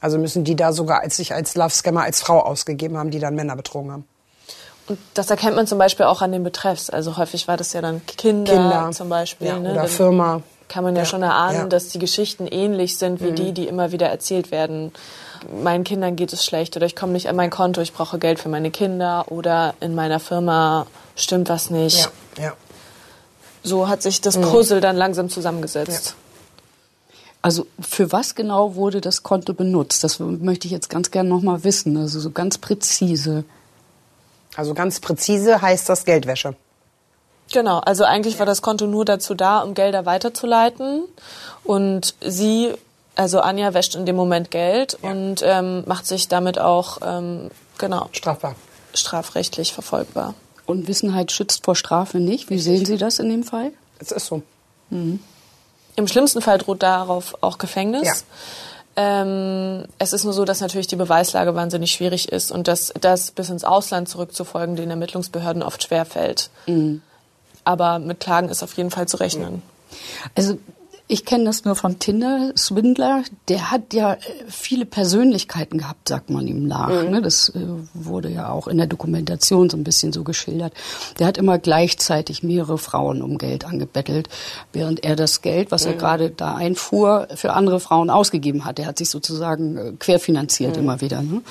[0.00, 3.18] Also müssen die da sogar als sich als Love Scammer als Frau ausgegeben haben, die
[3.18, 4.04] dann Männer betrogen haben.
[4.88, 6.90] Und das erkennt man zum Beispiel auch an den Betreffs.
[6.90, 8.90] Also häufig war das ja dann Kinder, Kinder.
[8.92, 9.46] zum Beispiel.
[9.46, 9.72] Ja, ne?
[9.72, 10.42] Oder Firma.
[10.68, 11.66] Kann man ja, ja schon erahnen, ja.
[11.66, 13.34] dass die Geschichten ähnlich sind wie mhm.
[13.36, 14.92] die, die immer wieder erzählt werden.
[15.62, 18.38] Meinen Kindern geht es schlecht oder ich komme nicht an mein Konto, ich brauche Geld
[18.40, 22.10] für meine Kinder oder in meiner Firma stimmt was nicht.
[22.38, 22.52] Ja, ja.
[23.62, 24.42] So hat sich das mhm.
[24.42, 24.82] Puzzle mhm.
[24.82, 26.16] dann langsam zusammengesetzt.
[27.42, 30.04] Also für was genau wurde das Konto benutzt?
[30.04, 31.96] Das möchte ich jetzt ganz gerne noch mal wissen.
[31.96, 33.44] Also so ganz präzise.
[34.56, 36.54] Also ganz präzise heißt das Geldwäsche.
[37.52, 41.02] Genau, also eigentlich war das Konto nur dazu da, um Gelder weiterzuleiten.
[41.64, 42.72] Und sie,
[43.16, 45.10] also Anja, wäscht in dem Moment Geld ja.
[45.10, 48.54] und ähm, macht sich damit auch ähm, genau strafbar,
[48.94, 50.34] strafrechtlich verfolgbar.
[50.64, 52.50] Und Wissenheit schützt vor Strafe nicht.
[52.50, 53.72] Wie sehen Sie das in dem Fall?
[53.98, 54.42] Es ist so.
[54.90, 55.18] Mhm.
[55.96, 58.06] Im schlimmsten Fall droht darauf auch Gefängnis.
[58.06, 58.14] Ja.
[58.94, 63.30] Ähm, es ist nur so, dass natürlich die Beweislage wahnsinnig schwierig ist und dass das
[63.30, 66.50] bis ins Ausland zurückzufolgen den Ermittlungsbehörden oft schwerfällt.
[66.66, 67.02] Mhm.
[67.64, 69.62] Aber mit Klagen ist auf jeden Fall zu rechnen.
[70.34, 70.58] Also
[71.12, 73.22] ich kenne das nur von Tinder Swindler.
[73.48, 76.88] Der hat ja äh, viele Persönlichkeiten gehabt, sagt man ihm nach.
[76.88, 77.10] Mhm.
[77.10, 77.22] Ne?
[77.22, 77.60] Das äh,
[77.92, 80.72] wurde ja auch in der Dokumentation so ein bisschen so geschildert.
[81.18, 84.30] Der hat immer gleichzeitig mehrere Frauen um Geld angebettelt,
[84.72, 85.92] während er das Geld, was mhm.
[85.92, 88.78] er gerade da einfuhr, für andere Frauen ausgegeben hat.
[88.78, 90.82] Er hat sich sozusagen äh, querfinanziert mhm.
[90.82, 91.20] immer wieder.
[91.20, 91.42] Ne?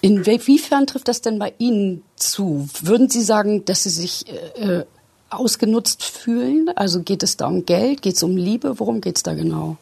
[0.00, 2.68] Inwiefern trifft das denn bei Ihnen zu?
[2.80, 4.84] Würden Sie sagen, dass Sie sich äh,
[5.32, 6.70] ausgenutzt fühlen?
[6.76, 8.02] Also geht es da um Geld?
[8.02, 8.78] Geht es um Liebe?
[8.78, 9.76] Worum geht es da genau?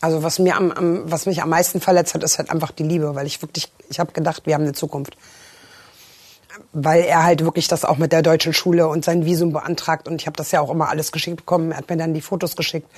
[0.00, 2.84] Also was mir am, am, was mich am meisten verletzt hat, ist halt einfach die
[2.84, 5.16] Liebe, weil ich wirklich, ich habe gedacht, wir haben eine Zukunft.
[6.72, 10.20] Weil er halt wirklich das auch mit der deutschen Schule und sein Visum beantragt und
[10.20, 11.72] ich habe das ja auch immer alles geschickt bekommen.
[11.72, 12.88] Er hat mir dann die Fotos geschickt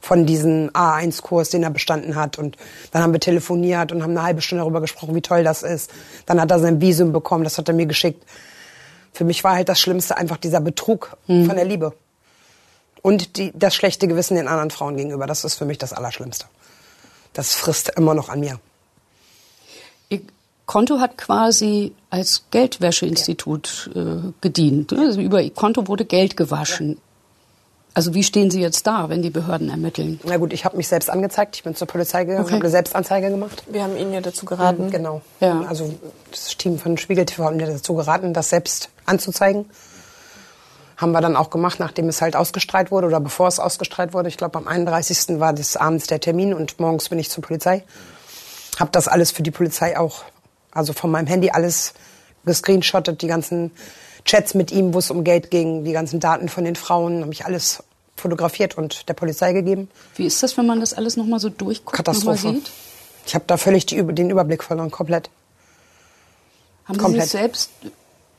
[0.00, 2.56] von diesem A1-Kurs, den er bestanden hat und
[2.92, 5.90] dann haben wir telefoniert und haben eine halbe Stunde darüber gesprochen, wie toll das ist.
[6.26, 8.24] Dann hat er sein Visum bekommen, das hat er mir geschickt
[9.14, 11.46] für mich war halt das Schlimmste einfach dieser Betrug mhm.
[11.46, 11.94] von der Liebe.
[13.00, 15.26] Und die, das schlechte Gewissen den anderen Frauen gegenüber.
[15.26, 16.46] Das ist für mich das Allerschlimmste.
[17.32, 18.58] Das frisst immer noch an mir.
[20.08, 20.22] Ihr
[20.66, 24.92] Konto hat quasi als Geldwäscheinstitut äh, gedient.
[24.92, 26.98] Also über Ihr Konto wurde Geld gewaschen.
[27.96, 30.18] Also wie stehen Sie jetzt da, wenn die Behörden ermitteln?
[30.24, 31.54] Na gut, ich habe mich selbst angezeigt.
[31.54, 32.54] Ich bin zur Polizei gegangen, okay.
[32.54, 33.62] habe eine Selbstanzeige gemacht.
[33.68, 34.86] Wir haben Ihnen ja dazu geraten.
[34.86, 35.22] Mhm, genau.
[35.38, 35.62] Ja.
[35.68, 35.94] Also
[36.32, 39.66] das Team von Spiegel TV hat mir dazu geraten, das selbst anzuzeigen.
[40.96, 44.28] Haben wir dann auch gemacht, nachdem es halt ausgestrahlt wurde oder bevor es ausgestrahlt wurde.
[44.28, 45.38] Ich glaube, am 31.
[45.38, 47.84] war des abends der Termin und morgens bin ich zur Polizei.
[48.80, 50.24] Habe das alles für die Polizei auch,
[50.72, 51.94] also von meinem Handy alles
[52.44, 53.70] gescreenshottet, die ganzen
[54.24, 57.32] Chats mit ihm, wo es um Geld ging, die ganzen Daten von den Frauen, habe
[57.32, 57.82] ich alles
[58.16, 59.90] fotografiert und der Polizei gegeben.
[60.16, 62.52] Wie ist das, wenn man das alles nochmal so durchguckt, Katastrophe.
[62.52, 62.70] Sieht?
[63.26, 65.30] Ich habe da völlig die, den Überblick verloren, komplett.
[66.86, 67.24] Haben komplett.
[67.24, 67.70] Sie sich selbst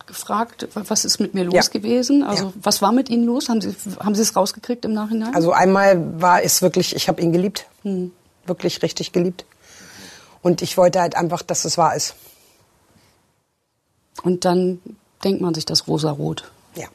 [0.05, 1.61] gefragt, was ist mit mir los ja.
[1.63, 2.23] gewesen?
[2.23, 2.53] Also ja.
[2.61, 3.49] was war mit Ihnen los?
[3.49, 5.33] Haben Sie, haben Sie es rausgekriegt im Nachhinein?
[5.33, 8.11] Also einmal war es wirklich, ich habe ihn geliebt, hm.
[8.45, 9.45] wirklich richtig geliebt.
[10.41, 12.15] Und ich wollte halt einfach, dass es wahr ist.
[14.21, 14.79] Und dann
[15.25, 16.49] denkt man sich das rosarot.
[16.75, 16.87] Ja.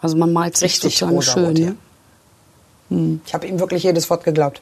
[0.00, 1.56] Also man malt sich Richtig sozusagen schön.
[1.56, 1.72] Ja.
[2.90, 3.20] Hm.
[3.26, 4.60] Ich habe ihm wirklich jedes Wort geglaubt.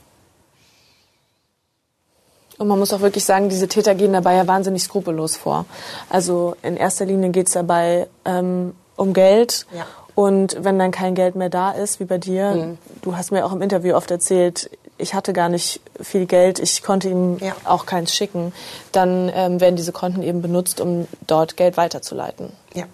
[2.59, 5.67] Und man muss auch wirklich sagen, diese Täter gehen dabei ja wahnsinnig skrupellos vor.
[6.09, 9.67] Also in erster Linie geht es dabei ähm, um Geld.
[9.77, 9.87] Ja.
[10.15, 12.79] Und wenn dann kein Geld mehr da ist, wie bei dir, mhm.
[13.03, 16.83] du hast mir auch im Interview oft erzählt, ich hatte gar nicht viel Geld, ich
[16.83, 17.55] konnte ihm ja.
[17.65, 18.53] auch keins schicken,
[18.93, 22.53] dann ähm, werden diese Konten eben benutzt, um dort Geld weiterzuleiten.
[22.75, 22.85] Ja.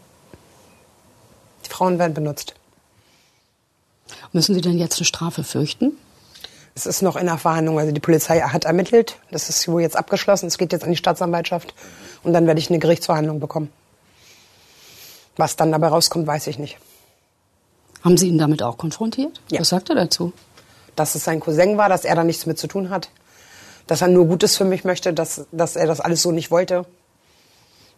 [1.64, 2.54] Die Frauen werden benutzt.
[4.32, 5.92] Müssen Sie denn jetzt eine Strafe fürchten?
[6.74, 7.78] Es ist noch in der Verhandlung.
[7.78, 9.18] Also die Polizei hat ermittelt.
[9.30, 10.46] Das ist wohl jetzt abgeschlossen.
[10.46, 11.74] Es geht jetzt an die Staatsanwaltschaft.
[12.22, 13.70] Und dann werde ich eine Gerichtsverhandlung bekommen.
[15.36, 16.78] Was dann dabei rauskommt, weiß ich nicht.
[18.02, 19.40] Haben Sie ihn damit auch konfrontiert?
[19.50, 19.60] Ja.
[19.60, 20.32] Was sagt er dazu?
[20.96, 23.10] Dass es sein Cousin war, dass er da nichts mit zu tun hat,
[23.86, 26.86] dass er nur Gutes für mich möchte, dass, dass er das alles so nicht wollte,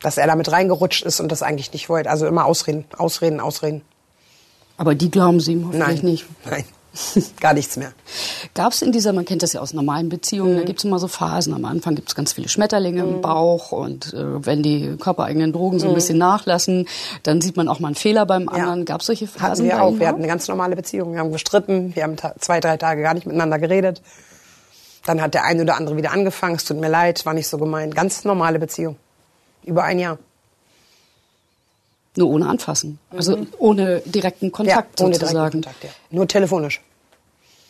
[0.01, 2.11] dass er damit reingerutscht ist und das eigentlich nicht wollte.
[2.11, 3.83] Also immer ausreden, ausreden, ausreden.
[4.77, 6.05] Aber die glauben Sie hoffentlich Nein.
[6.05, 6.27] nicht.
[6.45, 6.65] Nein,
[7.41, 7.93] gar nichts mehr.
[8.55, 10.59] Gab es in dieser, man kennt das ja aus normalen Beziehungen, mhm.
[10.59, 11.55] da gibt es immer so Phasen.
[11.55, 13.15] Am Anfang gibt es ganz viele Schmetterlinge mhm.
[13.15, 15.95] im Bauch und äh, wenn die körpereigenen Drogen so ein mhm.
[15.97, 16.87] bisschen nachlassen,
[17.23, 18.81] dann sieht man auch mal einen Fehler beim anderen.
[18.81, 18.85] Ja.
[18.85, 19.51] Gab es solche Phasen?
[19.51, 19.99] Hatten wir auch.
[19.99, 21.13] Wir hatten eine ganz normale Beziehung.
[21.13, 24.03] Wir haben gestritten, wir haben zwei, drei Tage gar nicht miteinander geredet.
[25.05, 27.59] Dann hat der eine oder andere wieder angefangen, es tut mir leid, war nicht so
[27.59, 27.95] gemeint.
[27.95, 28.97] Ganz normale Beziehung.
[29.65, 30.19] Über ein Jahr.
[32.17, 32.99] Nur ohne Anfassen.
[33.11, 33.49] Also mhm.
[33.59, 35.37] ohne direkten Kontakt ja, ohne sozusagen.
[35.37, 35.91] Direkten Kontakt, ja.
[36.11, 36.81] Nur telefonisch.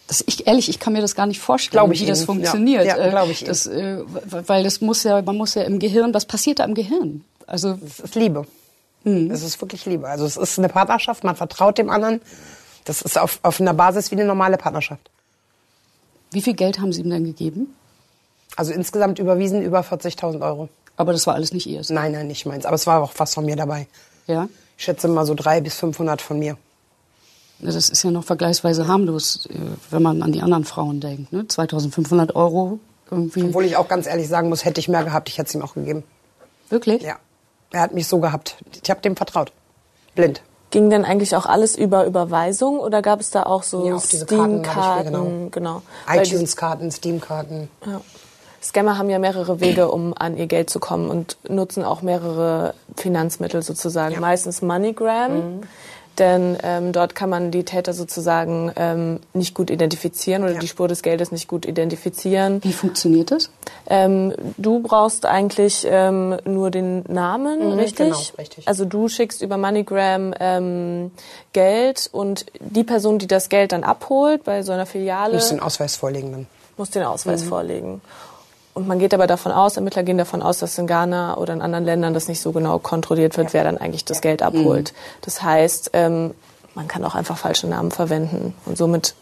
[0.07, 2.85] Das ich ehrlich, ich kann mir das gar nicht vorstellen, ich wie das funktioniert.
[2.85, 3.45] Ja, ja glaube ich.
[3.45, 4.01] Das, äh,
[4.47, 7.25] weil das muss ja, man muss ja im Gehirn, was passiert da im Gehirn?
[7.47, 8.47] Also es ist Liebe.
[9.05, 9.31] Mhm.
[9.31, 10.07] Es ist wirklich Liebe.
[10.09, 12.21] Also es ist eine Partnerschaft, man vertraut dem anderen.
[12.85, 15.11] Das ist auf, auf einer Basis wie eine normale Partnerschaft.
[16.33, 17.75] Wie viel Geld haben Sie ihm denn gegeben?
[18.57, 20.69] Also insgesamt überwiesen über 40.000 Euro.
[20.97, 21.91] Aber das war alles nicht Ihres?
[21.91, 22.67] Nein, nein, nicht meins.
[22.67, 23.87] Aber es war auch was von mir dabei.
[24.27, 24.49] Ja?
[24.77, 26.57] Ich schätze mal so 300 bis 500 von mir.
[27.61, 29.55] Das ist ja noch vergleichsweise harmlos, äh,
[29.91, 31.33] wenn man an die anderen Frauen denkt.
[31.33, 31.47] Ne?
[31.47, 33.45] 2500 Euro irgendwie.
[33.45, 35.63] Obwohl ich auch ganz ehrlich sagen muss, hätte ich mehr gehabt, ich hätte es ihm
[35.63, 36.03] auch gegeben.
[36.69, 37.03] Wirklich?
[37.03, 37.17] Ja.
[37.71, 38.57] Er hat mich so gehabt.
[38.83, 39.53] Ich habe dem vertraut.
[40.15, 40.43] Blind.
[40.71, 45.13] Ging denn eigentlich auch alles über Überweisung oder gab es da auch so ja, Steam-Karten?
[45.13, 45.49] Genau.
[45.51, 45.83] genau.
[46.09, 47.69] iTunes-Karten, Steam-Karten.
[47.87, 48.01] Ja.
[48.65, 52.75] Scammer haben ja mehrere Wege, um an ihr Geld zu kommen und nutzen auch mehrere
[52.97, 54.15] Finanzmittel sozusagen.
[54.15, 54.21] Ja.
[54.21, 55.33] Meistens MoneyGram.
[55.33, 55.61] Mhm
[56.19, 60.59] denn ähm, dort kann man die Täter sozusagen ähm, nicht gut identifizieren oder ja.
[60.59, 62.63] die Spur des Geldes nicht gut identifizieren.
[62.63, 63.51] Wie funktioniert das?
[63.89, 68.07] Ähm, du brauchst eigentlich ähm, nur den Namen, mhm, richtig?
[68.07, 68.69] Genau, richtig.
[68.69, 71.11] Also du schickst über MoneyGram ähm,
[71.53, 75.61] Geld und die Person, die das Geld dann abholt bei so einer Filiale, muss den
[75.61, 76.47] Ausweis vorlegen dann.
[76.77, 77.49] Muss den Ausweis mhm.
[77.49, 78.01] vorlegen.
[78.75, 81.63] Und man geht aber davon aus, Ermittler gehen davon aus, dass in Ghana oder in
[81.63, 83.55] anderen Ländern das nicht so genau kontrolliert wird, ja.
[83.55, 84.23] wer dann eigentlich das ja.
[84.23, 84.93] Geld abholt.
[84.93, 85.21] Mhm.
[85.23, 86.35] Das heißt, ähm,
[86.75, 89.15] man kann auch einfach falsche Namen verwenden und somit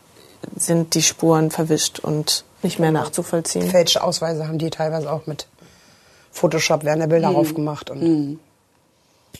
[0.56, 3.68] sind die Spuren verwischt und nicht mehr nachzuvollziehen.
[3.68, 5.46] Fälsche Ausweise haben die teilweise auch mit
[6.30, 7.36] Photoshop werden der Bilder mhm.
[7.36, 8.40] aufgemacht und mhm.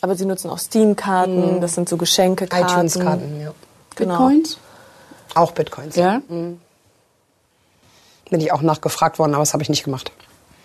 [0.01, 1.61] aber sie nutzen auch Steam-Karten, mhm.
[1.61, 2.67] das sind so Geschenkekarten.
[2.67, 3.51] iTunes-Karten, ja.
[3.95, 4.27] Genau.
[4.27, 4.59] Bitcoins?
[5.33, 5.95] Auch Bitcoins.
[5.95, 6.21] Ja.
[6.27, 6.59] Mhm
[8.33, 10.11] bin ich auch nachgefragt worden, aber das habe ich nicht gemacht.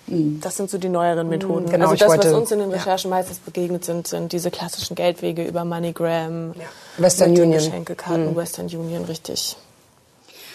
[0.07, 0.40] Mhm.
[0.40, 1.68] Das sind so die neueren Methoden.
[1.68, 3.18] Genau, also das, wollte, was uns in den Recherchen ja.
[3.18, 6.64] meistens begegnet sind, sind diese klassischen Geldwege über MoneyGram, ja.
[6.96, 8.37] Western Union, Geschenkekarten, mhm.
[8.37, 9.59] Western Union, richtig.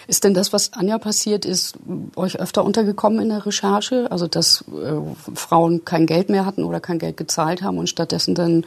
[0.07, 1.75] Ist denn das, was Anja passiert ist,
[2.15, 4.07] euch öfter untergekommen in der Recherche?
[4.09, 8.33] Also dass äh, Frauen kein Geld mehr hatten oder kein Geld gezahlt haben und stattdessen
[8.33, 8.65] dann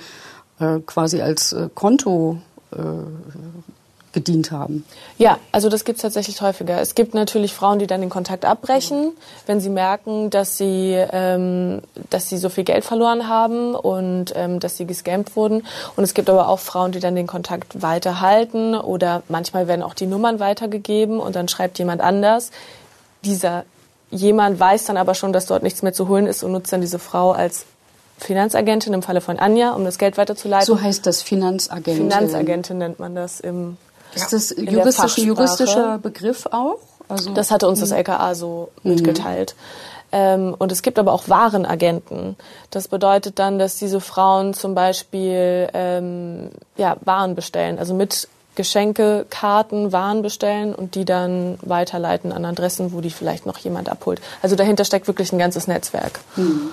[0.60, 2.38] äh, quasi als äh, Konto
[4.16, 4.86] gedient haben.
[5.18, 6.80] Ja, also das gibt es tatsächlich häufiger.
[6.80, 9.12] Es gibt natürlich Frauen, die dann den Kontakt abbrechen,
[9.44, 14.58] wenn sie merken, dass sie, ähm, dass sie so viel Geld verloren haben und ähm,
[14.58, 15.66] dass sie gescampt wurden.
[15.96, 19.92] Und es gibt aber auch Frauen, die dann den Kontakt weiterhalten oder manchmal werden auch
[19.92, 22.52] die Nummern weitergegeben und dann schreibt jemand anders.
[23.22, 23.64] Dieser
[24.10, 26.80] jemand weiß dann aber schon, dass dort nichts mehr zu holen ist und nutzt dann
[26.80, 27.66] diese Frau als
[28.16, 30.64] Finanzagentin im Falle von Anja, um das Geld weiterzuleiten.
[30.64, 32.10] So heißt das Finanzagentin.
[32.10, 33.76] Finanzagentin nennt man das im
[34.14, 36.78] ist das juristisch, juristischer Begriff auch?
[37.08, 37.96] Also, das hatte uns das mhm.
[37.96, 38.92] LKA so mhm.
[38.92, 39.54] mitgeteilt.
[40.12, 42.36] Ähm, und es gibt aber auch Warenagenten.
[42.70, 49.26] Das bedeutet dann, dass diese Frauen zum Beispiel ähm, ja, Waren bestellen, also mit Geschenke,
[49.28, 54.20] Karten, Waren bestellen und die dann weiterleiten an Adressen, wo die vielleicht noch jemand abholt.
[54.42, 56.20] Also dahinter steckt wirklich ein ganzes Netzwerk.
[56.36, 56.70] Mhm.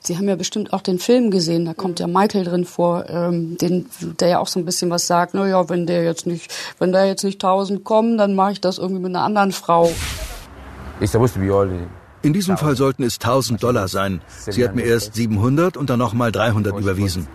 [0.00, 3.56] Sie haben ja bestimmt auch den Film gesehen, da kommt ja Michael drin vor, ähm,
[3.58, 3.86] den,
[4.20, 7.04] der ja auch so ein bisschen was sagt, naja, wenn der jetzt nicht, wenn da
[7.04, 9.90] jetzt nicht tausend kommen, dann mache ich das irgendwie mit einer anderen Frau.
[12.22, 14.20] In diesem Fall sollten es 1000 Dollar sein.
[14.48, 17.28] Sie hat mir erst 700 und dann nochmal 300 überwiesen.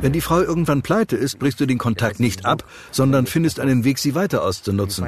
[0.00, 3.84] Wenn die Frau irgendwann pleite ist, brichst du den Kontakt nicht ab, sondern findest einen
[3.84, 5.06] Weg, sie weiter auszunutzen.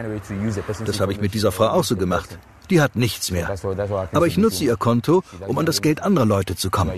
[0.84, 2.38] Das habe ich mit dieser Frau auch so gemacht.
[2.70, 3.48] Die hat nichts mehr.
[4.12, 6.92] Aber ich nutze ihr Konto, um an das Geld anderer Leute zu kommen.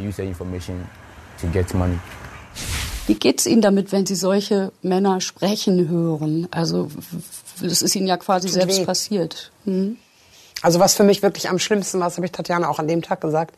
[3.07, 6.49] Wie geht es Ihnen damit, wenn Sie solche Männer sprechen hören?
[6.51, 6.89] Also
[7.61, 8.85] das ist Ihnen ja quasi Tut selbst weh.
[8.85, 9.51] passiert.
[9.65, 9.97] Hm?
[10.63, 13.03] Also was für mich wirklich am schlimmsten war, das habe ich Tatjana auch an dem
[13.03, 13.55] Tag gesagt,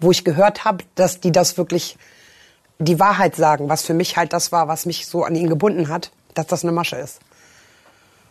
[0.00, 1.96] wo ich gehört habe, dass die das wirklich
[2.78, 5.88] die Wahrheit sagen, was für mich halt das war, was mich so an ihn gebunden
[5.88, 7.20] hat, dass das eine Masche ist.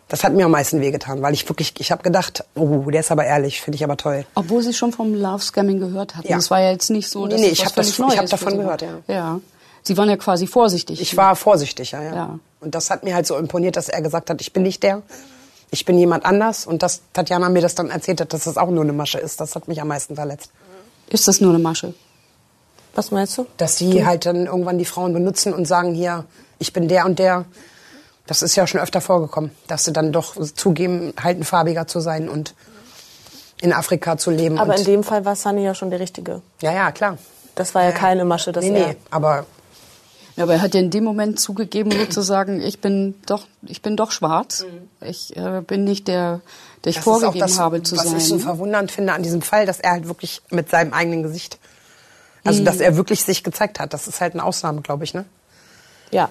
[0.07, 3.11] Das hat mir am meisten wehgetan, weil ich wirklich, ich habe gedacht, oh, der ist
[3.11, 4.25] aber ehrlich, finde ich aber toll.
[4.35, 6.27] Obwohl Sie schon vom Love Scamming gehört hatten.
[6.27, 6.35] Ja.
[6.35, 8.57] Das war ja jetzt nicht so, dass nee, nee, ich habe das, ich hab davon
[8.57, 8.99] gehört, ja.
[9.07, 9.39] ja.
[9.81, 11.01] Sie waren ja quasi vorsichtig.
[11.01, 12.39] Ich war vorsichtig, ja, ja, ja.
[12.59, 15.03] Und das hat mir halt so imponiert, dass er gesagt hat, ich bin nicht der,
[15.69, 16.65] ich bin jemand anders.
[16.65, 19.39] Und dass Tatjana mir das dann erzählt hat, dass das auch nur eine Masche ist,
[19.41, 20.51] das hat mich am meisten verletzt.
[21.09, 21.93] Ist das nur eine Masche?
[22.95, 23.45] Was meinst du?
[23.57, 24.05] Dass sie du?
[24.05, 26.25] halt dann irgendwann die Frauen benutzen und sagen, hier,
[26.57, 27.45] ich bin der und der
[28.27, 32.27] Das ist ja schon öfter vorgekommen, dass sie dann doch zugeben, halten farbiger zu sein
[32.27, 32.55] und
[33.61, 34.57] in Afrika zu leben.
[34.57, 36.41] Aber in dem Fall war Sunny ja schon der Richtige.
[36.61, 37.17] Ja, ja, klar.
[37.53, 39.45] Das war ja, ja keine Masche, das nee, nee, aber
[40.35, 43.95] ja, aber er hat ja in dem Moment zugegeben, sozusagen, ich bin doch, ich bin
[43.95, 44.63] doch schwarz.
[44.63, 45.07] Mhm.
[45.07, 46.41] Ich äh, bin nicht der,
[46.83, 48.15] der ich das vorgegeben das, habe zu was sein.
[48.15, 51.23] Was ich so verwundernd finde an diesem Fall, dass er halt wirklich mit seinem eigenen
[51.23, 51.57] Gesicht,
[52.43, 52.65] also mhm.
[52.65, 53.93] dass er wirklich sich gezeigt hat.
[53.93, 55.25] Das ist halt eine Ausnahme, glaube ich, ne?
[56.11, 56.29] Ja.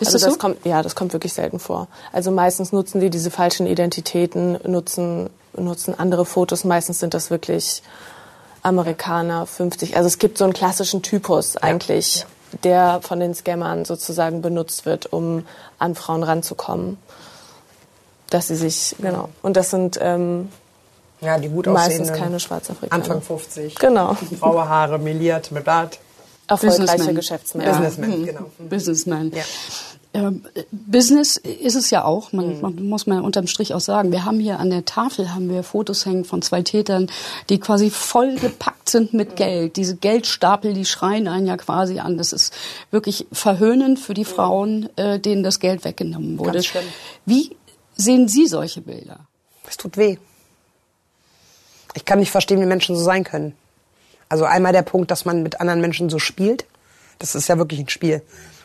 [0.00, 0.38] Ist also das, das so?
[0.38, 1.88] kommt, ja, das kommt wirklich selten vor.
[2.12, 6.64] Also meistens nutzen die diese falschen Identitäten, nutzen, nutzen andere Fotos.
[6.64, 7.82] Meistens sind das wirklich
[8.62, 9.96] Amerikaner 50.
[9.96, 12.20] Also es gibt so einen klassischen Typus eigentlich.
[12.20, 12.26] Ja
[12.62, 15.44] der von den Scammern sozusagen benutzt wird, um
[15.78, 16.98] an Frauen ranzukommen.
[18.30, 19.28] Dass sie sich, genau.
[19.42, 20.50] Und das sind ähm,
[21.20, 23.02] ja, die gut meistens keine Schwarzafrikaner.
[23.02, 23.76] Anfang 50.
[23.76, 24.16] Genau.
[24.40, 25.98] Graue Haare, meliert, mit Bart.
[26.46, 27.70] Erfolgreiche Geschäftsmänner.
[27.72, 28.26] Businessman, mhm.
[28.26, 28.50] genau.
[28.58, 29.32] Businessman.
[29.34, 29.42] Ja.
[30.14, 32.60] Ähm, Business ist es ja auch, man, mhm.
[32.60, 34.12] man, muss man unterm Strich auch sagen.
[34.12, 37.10] Wir haben hier an der Tafel haben wir Fotos hängen von zwei Tätern,
[37.48, 39.34] die quasi voll gepackt sind mit mhm.
[39.34, 39.76] Geld.
[39.76, 42.16] Diese Geldstapel, die schreien einen ja quasi an.
[42.16, 42.54] Das ist
[42.92, 44.28] wirklich verhöhnend für die mhm.
[44.28, 46.62] Frauen, äh, denen das Geld weggenommen wurde.
[47.26, 47.56] Wie
[47.96, 49.20] sehen Sie solche Bilder?
[49.66, 50.18] Es tut weh.
[51.94, 53.54] Ich kann nicht verstehen, wie Menschen so sein können.
[54.28, 56.66] Also einmal der Punkt, dass man mit anderen Menschen so spielt.
[57.18, 58.22] Das ist ja wirklich ein Spiel.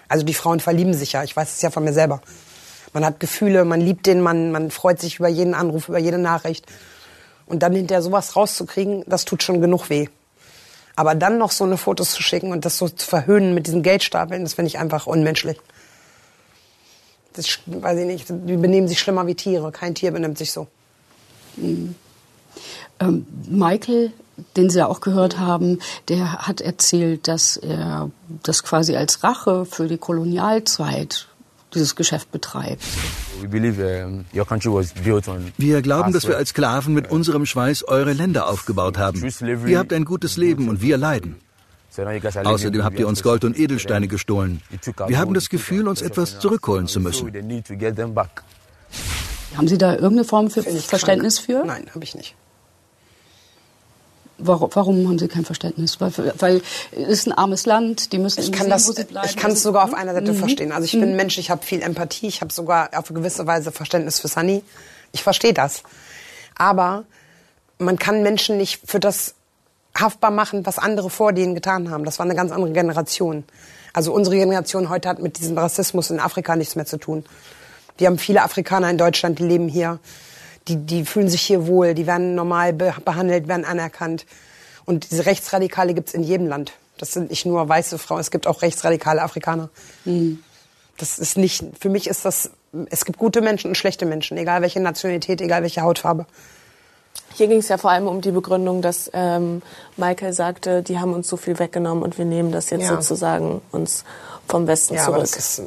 [0.08, 1.24] Also die Frauen verlieben sich ja.
[1.24, 2.22] Ich weiß es ja von mir selber.
[2.94, 6.18] Man hat Gefühle, man liebt den Mann, man freut sich über jeden Anruf, über jede
[6.18, 6.66] Nachricht.
[7.46, 10.08] Und dann hinterher sowas rauszukriegen, das tut schon genug weh.
[10.96, 13.84] Aber dann noch so eine Fotos zu schicken und das so zu verhöhnen mit diesen
[13.84, 15.60] Geldstapeln, das finde ich einfach unmenschlich.
[17.34, 19.72] Das weiß ich nicht, die benehmen sich schlimmer wie Tiere.
[19.72, 20.68] Kein Tier benimmt sich so.
[21.56, 21.96] Mhm.
[23.00, 24.12] Ähm, Michael
[24.56, 28.12] den Sie ja auch gehört haben, der hat erzählt, dass er
[28.44, 31.28] das quasi als Rache für die Kolonialzeit
[31.74, 32.84] dieses Geschäft betreibt.
[35.58, 39.24] Wir glauben, dass wir als Sklaven mit unserem Schweiß eure Länder aufgebaut haben.
[39.68, 41.36] Ihr habt ein gutes Leben und wir leiden.
[42.44, 44.62] Außerdem habt ihr uns Gold und Edelsteine gestohlen.
[45.08, 47.32] Wir haben das Gefühl, uns etwas zurückholen zu müssen.
[49.56, 51.64] Haben Sie da irgendeine Form für Verständnis für?
[51.66, 52.36] Nein, habe ich nicht.
[54.40, 56.00] Warum, warum, haben Sie kein Verständnis?
[56.00, 59.04] Weil, weil es ist ein armes Land, die müssen ich kann sehen, das, wo sie
[59.04, 59.28] bleiben.
[59.30, 60.38] Ich kann es sogar auf einer Seite mhm.
[60.38, 60.72] verstehen.
[60.72, 61.02] Also ich mhm.
[61.02, 64.20] bin ein Mensch, ich habe viel Empathie, ich habe sogar auf eine gewisse Weise Verständnis
[64.20, 64.64] für Sunny.
[65.12, 65.84] Ich verstehe das.
[66.56, 67.04] Aber
[67.80, 69.36] man kann Menschen nicht für das
[69.98, 72.06] haftbar machen, was andere vor denen getan haben.
[72.06, 73.44] Das war eine ganz andere Generation.
[73.94, 77.26] Also unsere Generation heute hat mit diesem Rassismus in Afrika nichts mehr zu tun.
[77.98, 80.00] Wir haben viele Afrikaner in Deutschland, die leben hier
[80.70, 84.26] die, die fühlen sich hier wohl, die werden normal behandelt, werden anerkannt.
[84.86, 86.74] Und diese Rechtsradikale gibt's in jedem Land.
[86.98, 89.70] Das sind nicht nur weiße Frauen, es gibt auch rechtsradikale Afrikaner.
[90.06, 90.40] Mhm.
[90.98, 92.52] Das ist nicht, für mich ist das,
[92.90, 96.26] es gibt gute Menschen und schlechte Menschen, egal welche Nationalität, egal welche Hautfarbe.
[97.36, 99.62] Hier ging es ja vor allem um die Begründung, dass ähm,
[99.96, 102.90] Michael sagte, die haben uns so viel weggenommen und wir nehmen das jetzt ja.
[102.90, 104.04] sozusagen uns
[104.48, 105.16] vom Westen ja, zurück.
[105.16, 105.62] Aber das ist,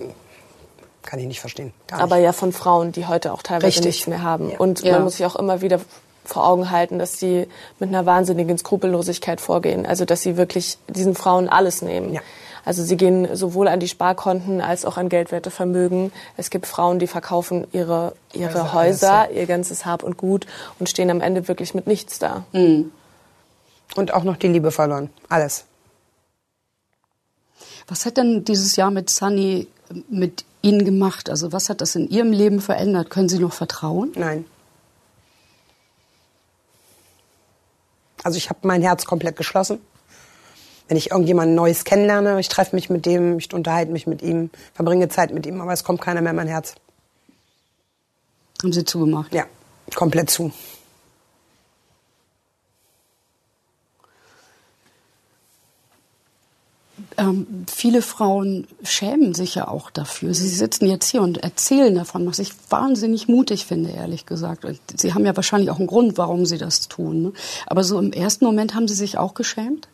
[1.03, 1.73] kann ich nicht verstehen.
[1.91, 3.87] Aber ja von Frauen, die heute auch teilweise Richtig.
[3.87, 4.51] nichts mehr haben.
[4.51, 4.59] Ja.
[4.59, 4.93] Und ja.
[4.93, 5.81] man muss sich auch immer wieder
[6.25, 9.87] vor Augen halten, dass sie mit einer wahnsinnigen Skrupellosigkeit vorgehen.
[9.87, 12.15] Also dass sie wirklich diesen Frauen alles nehmen.
[12.15, 12.21] Ja.
[12.65, 16.13] Also sie gehen sowohl an die Sparkonten als auch an Geldwertevermögen.
[16.37, 20.47] Es gibt Frauen, die verkaufen ihre, ihre also Häuser, alles, ihr ganzes Hab und Gut
[20.79, 22.45] und stehen am Ende wirklich mit nichts da.
[22.53, 22.93] Mhm.
[23.97, 25.11] Und auch noch die Liebe verloren.
[25.29, 25.65] Alles.
[27.89, 29.67] Was hat denn dieses Jahr mit Sunny
[30.09, 31.29] mit Ihnen gemacht?
[31.29, 33.11] Also was hat das in Ihrem Leben verändert?
[33.11, 34.13] Können Sie noch vertrauen?
[34.15, 34.45] Nein.
[38.23, 39.81] Also ich habe mein Herz komplett geschlossen.
[40.89, 44.51] Wenn ich irgendjemanden Neues kennenlerne, ich treffe mich mit dem, ich unterhalte mich mit ihm,
[44.75, 46.75] verbringe Zeit mit ihm, aber es kommt keiner mehr in mein Herz.
[48.63, 49.35] Haben Sie zugemacht?
[49.35, 49.47] Ja,
[49.95, 50.53] komplett zu.
[57.17, 60.35] Ähm, viele Frauen schämen sich ja auch dafür.
[60.35, 64.65] Sie sitzen jetzt hier und erzählen davon, was ich wahnsinnig mutig finde, ehrlich gesagt.
[64.65, 67.23] Und sie haben ja wahrscheinlich auch einen Grund, warum sie das tun.
[67.23, 67.33] Ne?
[67.67, 69.89] Aber so im ersten Moment haben Sie sich auch geschämt?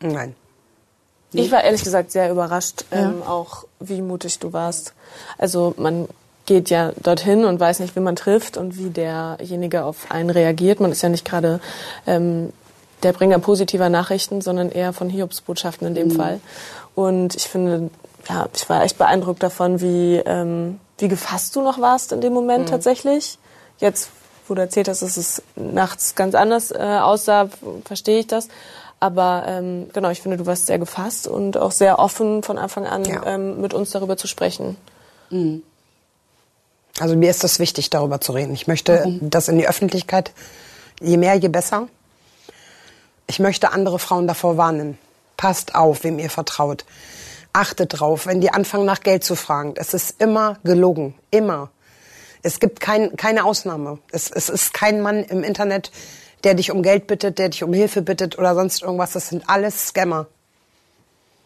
[0.00, 0.34] Nein.
[1.34, 3.06] Ich war ehrlich gesagt sehr überrascht, ja.
[3.06, 4.92] ähm, auch wie mutig du warst.
[5.38, 6.08] Also man
[6.44, 10.80] geht ja dorthin und weiß nicht, wie man trifft und wie derjenige auf einen reagiert.
[10.80, 11.60] Man ist ja nicht gerade
[12.06, 12.52] ähm,
[13.02, 16.12] der Bringer positiver Nachrichten, sondern eher von Hiobsbotschaften in dem mhm.
[16.12, 16.40] Fall.
[16.94, 17.90] Und ich finde,
[18.28, 22.32] ja, ich war echt beeindruckt davon, wie, ähm, wie gefasst du noch warst in dem
[22.32, 22.70] Moment mhm.
[22.70, 23.38] tatsächlich.
[23.78, 24.10] Jetzt,
[24.46, 27.48] wo du erzählt hast, dass es nachts ganz anders äh, aussah,
[27.84, 28.48] verstehe ich das.
[29.00, 32.86] Aber ähm, genau, ich finde, du warst sehr gefasst und auch sehr offen von Anfang
[32.86, 33.26] an ja.
[33.26, 34.76] ähm, mit uns darüber zu sprechen.
[35.30, 35.64] Mhm.
[37.00, 38.52] Also mir ist das wichtig, darüber zu reden.
[38.54, 39.18] Ich möchte Warum?
[39.30, 40.30] das in die Öffentlichkeit,
[41.00, 41.88] je mehr, je besser.
[43.26, 44.98] Ich möchte andere Frauen davor warnen.
[45.36, 46.84] Passt auf, wem ihr vertraut.
[47.52, 49.74] Achtet drauf, wenn die anfangen nach Geld zu fragen.
[49.76, 51.14] Es ist immer gelogen.
[51.30, 51.70] Immer.
[52.42, 53.98] Es gibt kein, keine Ausnahme.
[54.10, 55.92] Es, es ist kein Mann im Internet,
[56.44, 59.12] der dich um Geld bittet, der dich um Hilfe bittet oder sonst irgendwas.
[59.12, 60.26] Das sind alles Scammer.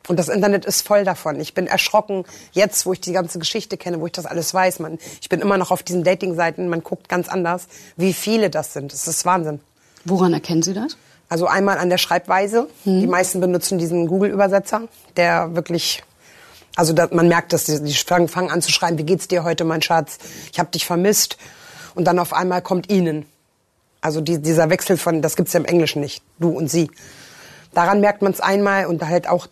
[0.08, 1.40] Und das Internet ist voll davon.
[1.40, 4.78] Ich bin erschrocken jetzt, wo ich die ganze Geschichte kenne, wo ich das alles weiß.
[4.78, 6.68] Man, ich bin immer noch auf diesen Dating-Seiten.
[6.68, 7.66] Man guckt ganz anders,
[7.96, 8.92] wie viele das sind.
[8.92, 9.60] Das ist Wahnsinn.
[10.04, 10.96] Woran erkennen Sie das?
[11.28, 12.68] Also einmal an der Schreibweise.
[12.84, 13.00] Hm.
[13.00, 14.82] Die meisten benutzen diesen Google-Übersetzer,
[15.16, 16.02] der wirklich
[16.76, 19.42] also da, man merkt, dass die, die fangen, fangen an zu schreiben, wie geht's dir
[19.42, 20.18] heute, mein Schatz?
[20.52, 21.38] Ich habe dich vermisst.
[21.94, 23.24] Und dann auf einmal kommt ihnen.
[24.02, 26.90] Also die, dieser Wechsel von, das gibt's ja im Englischen nicht, du und sie.
[27.72, 29.46] Daran merkt man es einmal und halt auch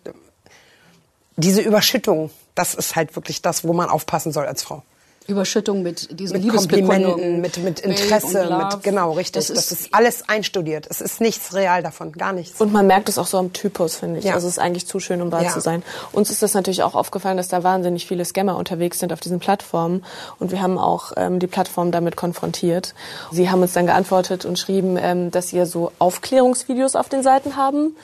[1.35, 4.83] diese Überschüttung, das ist halt wirklich das, wo man aufpassen soll als Frau.
[5.27, 9.33] Überschüttung mit diesen mit Komplimenten, mit, mit Interesse, mit genau richtig.
[9.33, 10.87] Das ist, das ist, alles einstudiert.
[10.89, 12.59] Es ist nichts real davon, gar nichts.
[12.61, 14.25] Und man merkt es auch so am Typus, finde ich.
[14.25, 14.35] Ja.
[14.35, 15.49] Also es ist eigentlich zu schön, um wahr ja.
[15.49, 15.83] zu sein.
[16.11, 19.39] Uns ist das natürlich auch aufgefallen, dass da wahnsinnig viele Scammer unterwegs sind auf diesen
[19.39, 20.03] Plattformen.
[20.39, 22.93] Und wir haben auch ähm, die Plattform damit konfrontiert.
[23.31, 27.23] Sie haben uns dann geantwortet und schrieben, ähm, dass sie ja so Aufklärungsvideos auf den
[27.23, 27.95] Seiten haben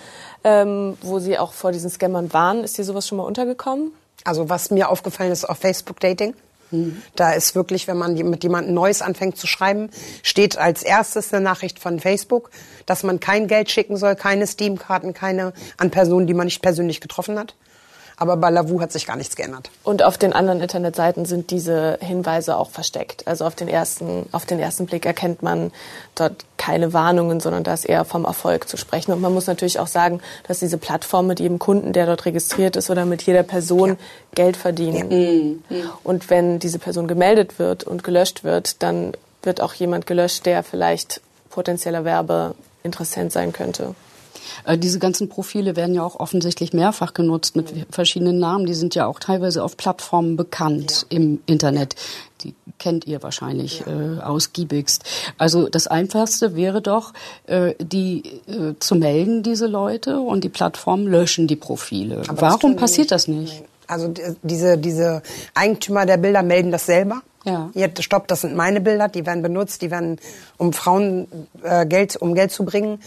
[0.43, 2.63] ähm, wo Sie auch vor diesen Scammern waren.
[2.63, 3.91] Ist dir sowas schon mal untergekommen?
[4.23, 6.33] Also was mir aufgefallen ist auf Facebook Dating.
[7.15, 9.89] Da ist wirklich, wenn man mit jemandem Neues anfängt zu schreiben,
[10.23, 12.49] steht als erstes eine Nachricht von Facebook,
[12.85, 17.01] dass man kein Geld schicken soll, keine Steam-Karten, keine an Personen, die man nicht persönlich
[17.01, 17.55] getroffen hat.
[18.21, 19.71] Aber bei Lavu hat sich gar nichts geändert.
[19.83, 23.27] Und auf den anderen Internetseiten sind diese Hinweise auch versteckt.
[23.27, 25.71] Also auf den ersten, auf den ersten Blick erkennt man
[26.13, 29.11] dort keine Warnungen, sondern da ist eher vom Erfolg zu sprechen.
[29.11, 32.75] Und man muss natürlich auch sagen, dass diese Plattform mit jedem Kunden, der dort registriert
[32.75, 33.95] ist oder mit jeder Person ja.
[34.35, 35.63] Geld verdienen.
[35.71, 35.77] Ja.
[35.77, 35.89] Mhm.
[36.03, 40.61] Und wenn diese Person gemeldet wird und gelöscht wird, dann wird auch jemand gelöscht, der
[40.61, 43.95] vielleicht potenzieller Werbeinteressent sein könnte.
[44.65, 48.65] Äh, diese ganzen Profile werden ja auch offensichtlich mehrfach genutzt mit verschiedenen Namen.
[48.65, 51.17] Die sind ja auch teilweise auf Plattformen bekannt ja.
[51.17, 51.95] im Internet.
[52.43, 54.17] Die kennt ihr wahrscheinlich ja.
[54.17, 55.03] äh, ausgiebigst.
[55.37, 57.13] Also das Einfachste wäre doch,
[57.45, 62.23] äh, die äh, zu melden, diese Leute, und die Plattformen löschen die Profile.
[62.27, 63.63] Aber Warum passiert das nicht?
[63.87, 65.21] Also diese, diese
[65.53, 67.21] Eigentümer der Bilder melden das selber.
[67.43, 67.71] Ja.
[67.73, 70.19] Jetzt stopp, das sind meine Bilder, die werden benutzt, die werden,
[70.57, 71.27] um Frauen
[71.63, 72.99] äh, Geld, um Geld zu bringen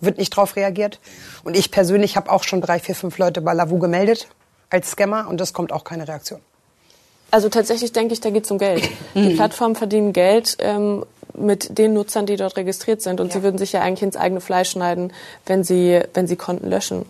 [0.00, 1.00] wird nicht drauf reagiert.
[1.44, 4.28] Und ich persönlich habe auch schon drei, vier, fünf Leute bei Lavu gemeldet
[4.70, 6.40] als Scammer und es kommt auch keine Reaktion.
[7.30, 8.88] Also tatsächlich denke ich, da geht es um Geld.
[9.14, 9.36] Die mhm.
[9.36, 13.20] Plattformen verdienen Geld ähm, mit den Nutzern, die dort registriert sind.
[13.20, 13.34] Und ja.
[13.34, 15.12] sie würden sich ja eigentlich ins eigene Fleisch schneiden,
[15.44, 17.04] wenn sie, wenn sie Konten löschen.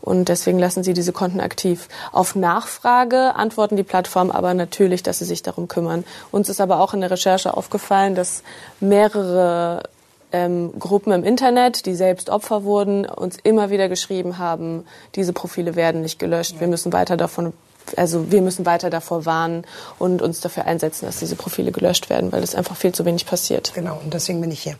[0.00, 1.88] Und deswegen lassen sie diese Konten aktiv.
[2.10, 6.04] Auf Nachfrage antworten die Plattformen aber natürlich, dass sie sich darum kümmern.
[6.32, 8.42] Uns ist aber auch in der Recherche aufgefallen, dass
[8.80, 9.84] mehrere
[10.32, 15.76] ähm, Gruppen im Internet, die selbst Opfer wurden, uns immer wieder geschrieben haben, diese Profile
[15.76, 16.60] werden nicht gelöscht.
[16.60, 17.52] Wir müssen weiter davon
[17.96, 19.64] also wir müssen weiter davor warnen
[19.98, 23.26] und uns dafür einsetzen, dass diese Profile gelöscht werden, weil es einfach viel zu wenig
[23.26, 23.72] passiert.
[23.74, 24.76] Genau, und deswegen bin ich hier.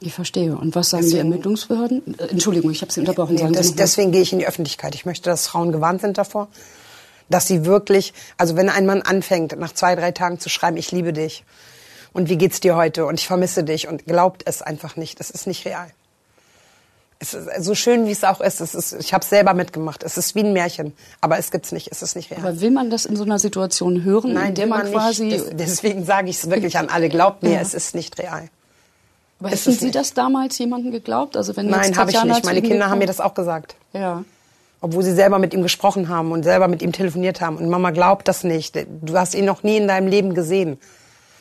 [0.00, 0.56] Ich verstehe.
[0.56, 2.18] Und was sagen deswegen, die Ermittlungsbehörden?
[2.18, 3.36] Entschuldigung, ich habe Sie unterbrochen.
[3.36, 4.94] Nee, das, deswegen gehe ich in die Öffentlichkeit.
[4.94, 6.48] Ich möchte, dass Frauen gewarnt sind davor,
[7.30, 10.90] dass sie wirklich, also wenn ein Mann anfängt, nach zwei, drei Tagen zu schreiben, ich
[10.90, 11.44] liebe dich,
[12.12, 15.20] und wie geht's dir heute und ich vermisse dich und glaubt es einfach nicht.
[15.20, 15.88] Es ist nicht real.
[17.18, 18.60] Es ist so schön, wie es auch ist.
[18.60, 20.02] Es ist ich habe es selber mitgemacht.
[20.02, 21.88] Es ist wie ein Märchen, aber es gibt's nicht.
[21.92, 22.40] Es ist nicht real.
[22.40, 25.24] Aber will man das in so einer Situation hören, Nein, in der man, man quasi
[25.26, 25.44] nicht.
[25.52, 27.08] deswegen sage ich es wirklich an alle.
[27.08, 27.60] Glaubt mir, ja.
[27.60, 28.48] es ist nicht real.
[29.38, 31.36] Aber hätten Sie das damals jemandem geglaubt?
[31.36, 32.44] Also wenn Nein, habe ich nicht.
[32.44, 33.76] Meine Kinder haben mir das auch gesagt.
[33.92, 34.24] Ja.
[34.80, 37.56] Obwohl sie selber mit ihm gesprochen haben und selber mit ihm telefoniert haben.
[37.56, 38.76] Und Mama glaubt das nicht.
[39.00, 40.78] Du hast ihn noch nie in deinem Leben gesehen.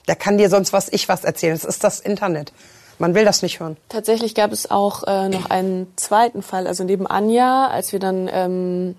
[0.08, 1.54] Der kann dir sonst was ich was erzählen.
[1.54, 2.54] Es ist das Internet.
[3.00, 3.78] Man will das nicht hören.
[3.90, 6.68] Tatsächlich gab es auch äh, noch einen zweiten Fall.
[6.68, 8.96] Also neben Anja, als wir dann ähm,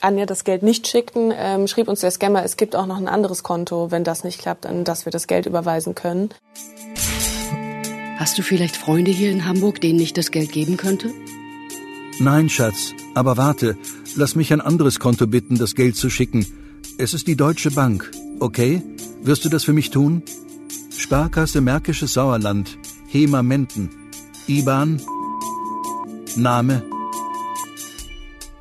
[0.00, 3.08] Anja das Geld nicht schickten, ähm, schrieb uns der Scammer, es gibt auch noch ein
[3.08, 6.30] anderes Konto, wenn das nicht klappt, an das wir das Geld überweisen können.
[8.18, 11.10] Hast du vielleicht Freunde hier in Hamburg, denen ich das Geld geben könnte?
[12.20, 12.92] Nein, Schatz.
[13.14, 13.78] Aber warte,
[14.14, 16.46] lass mich ein anderes Konto bitten, das Geld zu schicken.
[16.98, 18.10] Es ist die Deutsche Bank.
[18.40, 18.82] Okay?
[19.22, 20.22] Wirst du das für mich tun?
[20.96, 22.78] Sparkasse Märkisches Sauerland,
[23.08, 23.90] Hema Menden,
[24.48, 25.00] IBAN,
[26.36, 26.82] Name.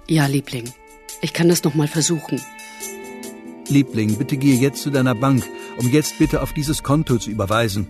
[0.08, 0.66] Ja, Liebling.
[1.22, 2.42] Ich kann das noch mal versuchen.
[3.70, 5.44] Liebling, bitte gehe jetzt zu deiner Bank,
[5.78, 7.88] um jetzt bitte auf dieses Konto zu überweisen.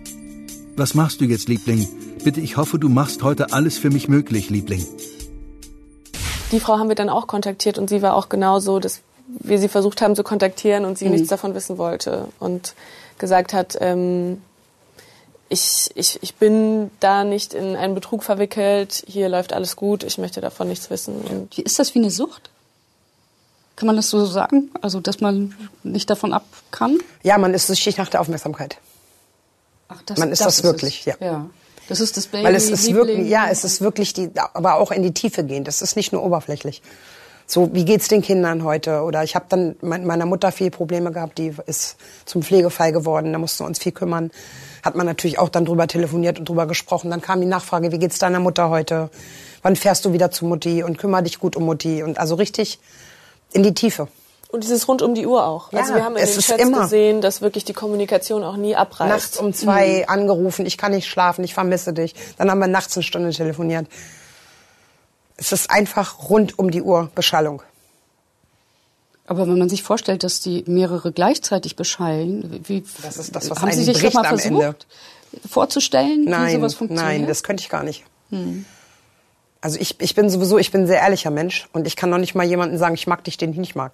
[0.76, 1.88] Was machst du jetzt, Liebling?
[2.22, 4.86] Bitte, ich hoffe, du machst heute alles für mich möglich, Liebling.
[6.52, 9.02] Die Frau haben wir dann auch kontaktiert und sie war auch genauso, dass
[9.38, 11.12] wir sie versucht haben zu kontaktieren und sie mhm.
[11.12, 12.74] nichts davon wissen wollte und
[13.18, 14.42] gesagt hat, ähm,
[15.48, 20.16] ich, ich, ich bin da nicht in einen Betrug verwickelt, hier läuft alles gut, ich
[20.16, 21.20] möchte davon nichts wissen.
[21.22, 22.50] Und ist das wie eine Sucht?
[23.74, 24.70] Kann man das so sagen?
[24.80, 26.98] Also, dass man nicht davon ab kann?
[27.22, 28.76] Ja, man ist süchtig nach der Aufmerksamkeit.
[29.88, 31.06] Ach, das, man ist das, das ist wirklich, es.
[31.06, 31.14] ja.
[31.20, 31.50] ja.
[31.88, 32.44] Das ist das Baby.
[32.44, 35.66] Weil es ist wirklich, ja, es ist wirklich die, aber auch in die Tiefe gehend.
[35.66, 36.82] Es ist nicht nur oberflächlich.
[37.50, 39.02] So, wie geht's den Kindern heute?
[39.02, 43.32] Oder ich habe dann mit meiner Mutter viel Probleme gehabt, die ist zum Pflegefall geworden,
[43.32, 44.30] da mussten wir uns viel kümmern.
[44.84, 47.10] Hat man natürlich auch dann drüber telefoniert und drüber gesprochen.
[47.10, 49.10] Dann kam die Nachfrage, wie geht's deiner Mutter heute?
[49.62, 52.04] Wann fährst du wieder zu Mutti und kümmere dich gut um Mutti?
[52.04, 52.78] Und also richtig
[53.52, 54.06] in die Tiefe.
[54.52, 55.72] Und dieses rund um die Uhr auch.
[55.72, 56.82] Ja, also wir haben in den Chats immer.
[56.82, 59.10] gesehen, dass wirklich die Kommunikation auch nie abreißt.
[59.10, 60.12] Nachts um zwei mhm.
[60.12, 62.14] angerufen, ich kann nicht schlafen, ich vermisse dich.
[62.38, 63.88] Dann haben wir nachts eine Stunde telefoniert.
[65.40, 67.62] Es ist einfach rund um die Uhr Beschallung.
[69.26, 73.60] Aber wenn man sich vorstellt, dass die mehrere gleichzeitig beschallen, wie das ist das, was
[73.60, 74.86] haben Sie sich das mal versucht
[75.32, 75.48] Ende.
[75.48, 77.06] vorzustellen, nein, wie sowas funktioniert?
[77.06, 78.04] Nein, das könnte ich gar nicht.
[78.30, 78.66] Hm.
[79.62, 82.18] Also ich, ich bin sowieso, ich bin ein sehr ehrlicher Mensch und ich kann noch
[82.18, 83.92] nicht mal jemanden sagen, ich mag dich, den ich nicht mag.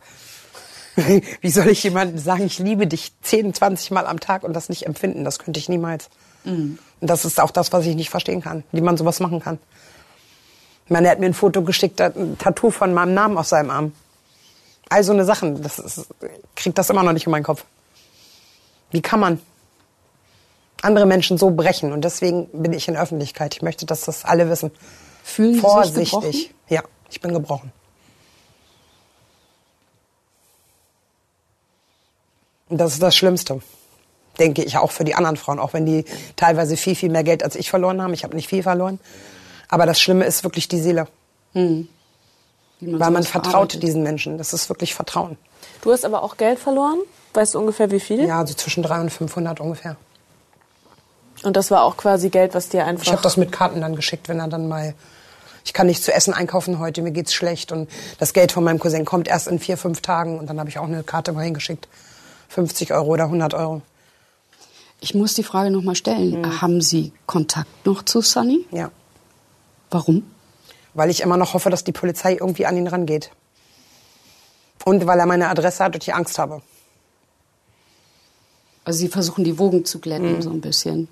[1.40, 4.68] Wie soll ich jemandem sagen, ich liebe dich 10, 20 Mal am Tag und das
[4.68, 5.22] nicht empfinden?
[5.22, 6.08] Das könnte ich niemals.
[6.44, 6.78] Mhm.
[7.00, 9.58] Und das ist auch das, was ich nicht verstehen kann, wie man sowas machen kann.
[10.86, 13.70] Ich meine, er hat mir ein Foto geschickt, ein Tattoo von meinem Namen auf seinem
[13.70, 13.92] Arm.
[14.88, 16.06] All so eine Sachen, das ist,
[16.54, 17.64] kriegt das immer noch nicht in meinen Kopf.
[18.92, 19.40] Wie kann man
[20.82, 21.92] andere Menschen so brechen?
[21.92, 23.56] Und deswegen bin ich in Öffentlichkeit.
[23.56, 24.70] Ich möchte, dass das alle wissen.
[25.24, 26.10] Fühlen Sie Vorsichtig.
[26.10, 26.54] Sich gebrochen?
[26.68, 27.72] Ja, ich bin gebrochen.
[32.68, 33.60] Und das ist das Schlimmste,
[34.38, 36.04] denke ich, auch für die anderen Frauen, auch wenn die
[36.36, 38.14] teilweise viel, viel mehr Geld als ich verloren haben.
[38.14, 39.00] Ich habe nicht viel verloren.
[39.68, 41.08] Aber das Schlimme ist wirklich die Seele.
[41.52, 41.88] Hm.
[42.80, 44.38] Weil man vertraut diesen Menschen.
[44.38, 45.38] Das ist wirklich Vertrauen.
[45.82, 46.98] Du hast aber auch Geld verloren?
[47.32, 48.24] Weißt du ungefähr wie viel?
[48.26, 49.96] Ja, so zwischen 300 und 500 ungefähr.
[51.42, 53.04] Und das war auch quasi Geld, was dir einfach...
[53.04, 54.94] Ich habe das mit Karten dann geschickt, wenn er dann mal...
[55.64, 57.72] Ich kann nicht zu essen einkaufen heute, mir geht's schlecht.
[57.72, 60.38] Und das Geld von meinem Cousin kommt erst in vier, fünf Tagen.
[60.38, 61.88] Und dann habe ich auch eine Karte mal hingeschickt.
[62.48, 63.82] 50 Euro oder 100 Euro.
[65.00, 66.40] Ich muss die Frage noch mal stellen.
[66.40, 66.60] Mhm.
[66.62, 68.64] Haben Sie Kontakt noch zu Sunny?
[68.70, 68.90] Ja.
[69.90, 70.24] Warum?
[70.94, 73.30] Weil ich immer noch hoffe, dass die Polizei irgendwie an ihn rangeht.
[74.84, 76.62] Und weil er meine Adresse hat und ich Angst habe.
[78.84, 80.42] Also Sie versuchen die Wogen zu glätten, mhm.
[80.42, 81.08] so ein bisschen.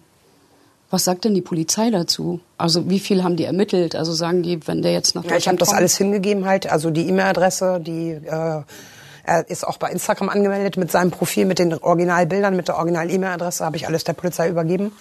[0.90, 2.40] Was sagt denn die Polizei dazu?
[2.56, 3.96] Also wie viel haben die ermittelt?
[3.96, 6.70] Also sagen die, wenn der jetzt nach Deutschland ja, Ich habe das alles hingegeben halt,
[6.70, 8.62] also die E-Mail-Adresse, die äh,
[9.26, 13.64] er ist auch bei Instagram angemeldet mit seinem Profil, mit den Originalbildern, mit der Original-E-Mail-Adresse,
[13.64, 14.92] habe ich alles der Polizei übergeben.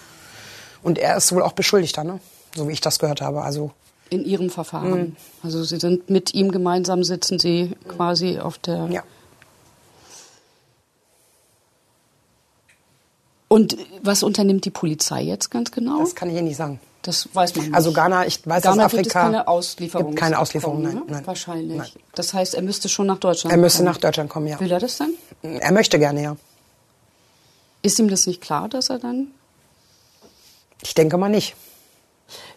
[0.81, 2.19] Und er ist wohl auch Beschuldigter, ne?
[2.55, 3.41] So wie ich das gehört habe.
[3.41, 3.71] Also
[4.09, 4.91] in Ihrem Verfahren.
[4.91, 5.15] Mhm.
[5.41, 8.87] Also Sie sind mit ihm gemeinsam, sitzen Sie quasi auf der.
[8.89, 9.03] Ja.
[13.47, 15.99] Und was unternimmt die Polizei jetzt ganz genau?
[15.99, 16.79] Das kann ich Ihnen nicht sagen.
[17.03, 17.75] Das weiß man nicht.
[17.75, 19.01] Also Ghana, ich weiß, Ghana dass Afrika...
[19.01, 20.07] Gibt es keine Auslieferung.
[20.07, 21.03] Gibt keine Auslieferung, nein, ne?
[21.05, 21.27] nein.
[21.27, 21.77] Wahrscheinlich.
[21.77, 21.89] Nein.
[22.15, 23.91] Das heißt, er müsste schon nach Deutschland Er müsste kommen.
[23.91, 24.59] nach Deutschland kommen, ja.
[24.59, 25.13] Will er das dann?
[25.41, 26.37] Er möchte gerne, ja.
[27.81, 29.27] Ist ihm das nicht klar, dass er dann...
[30.81, 31.55] Ich denke mal nicht.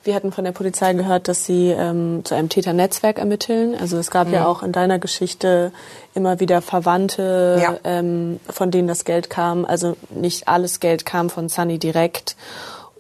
[0.05, 3.75] Wir hatten von der Polizei gehört, dass sie ähm, zu einem Täternetzwerk ermitteln.
[3.79, 4.35] Also es gab mhm.
[4.35, 5.73] ja auch in deiner Geschichte
[6.15, 7.77] immer wieder Verwandte, ja.
[7.85, 9.65] ähm, von denen das Geld kam.
[9.65, 12.37] Also nicht alles Geld kam von Sunny direkt.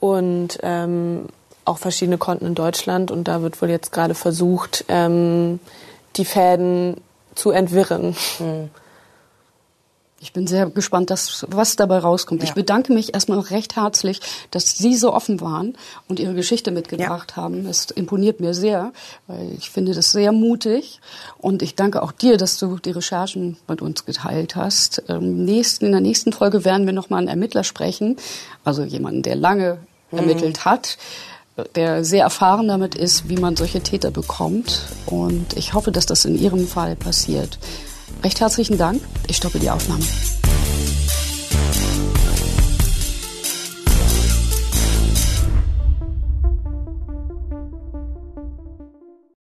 [0.00, 1.26] Und ähm,
[1.64, 5.58] auch verschiedene Konten in Deutschland und da wird wohl jetzt gerade versucht, ähm,
[6.16, 6.96] die Fäden
[7.34, 8.16] zu entwirren.
[8.38, 8.70] Hm.
[10.26, 12.42] Ich bin sehr gespannt, dass, was dabei rauskommt.
[12.42, 12.48] Ja.
[12.48, 14.20] Ich bedanke mich erstmal recht herzlich,
[14.50, 17.44] dass Sie so offen waren und Ihre Geschichte mitgebracht ja.
[17.44, 17.64] haben.
[17.66, 18.92] Es imponiert mir sehr,
[19.28, 21.00] weil ich finde das sehr mutig.
[21.38, 25.04] Und ich danke auch dir, dass du die Recherchen mit uns geteilt hast.
[25.08, 28.16] Ähm, nächsten, in der nächsten Folge werden wir nochmal einen Ermittler sprechen,
[28.64, 29.78] also jemanden, der lange
[30.10, 30.18] mhm.
[30.18, 30.98] ermittelt hat
[31.74, 34.82] der sehr erfahren damit ist, wie man solche Täter bekommt.
[35.06, 37.58] Und ich hoffe, dass das in Ihrem Fall passiert.
[38.22, 39.00] Recht herzlichen Dank.
[39.28, 40.04] Ich stoppe die Aufnahme.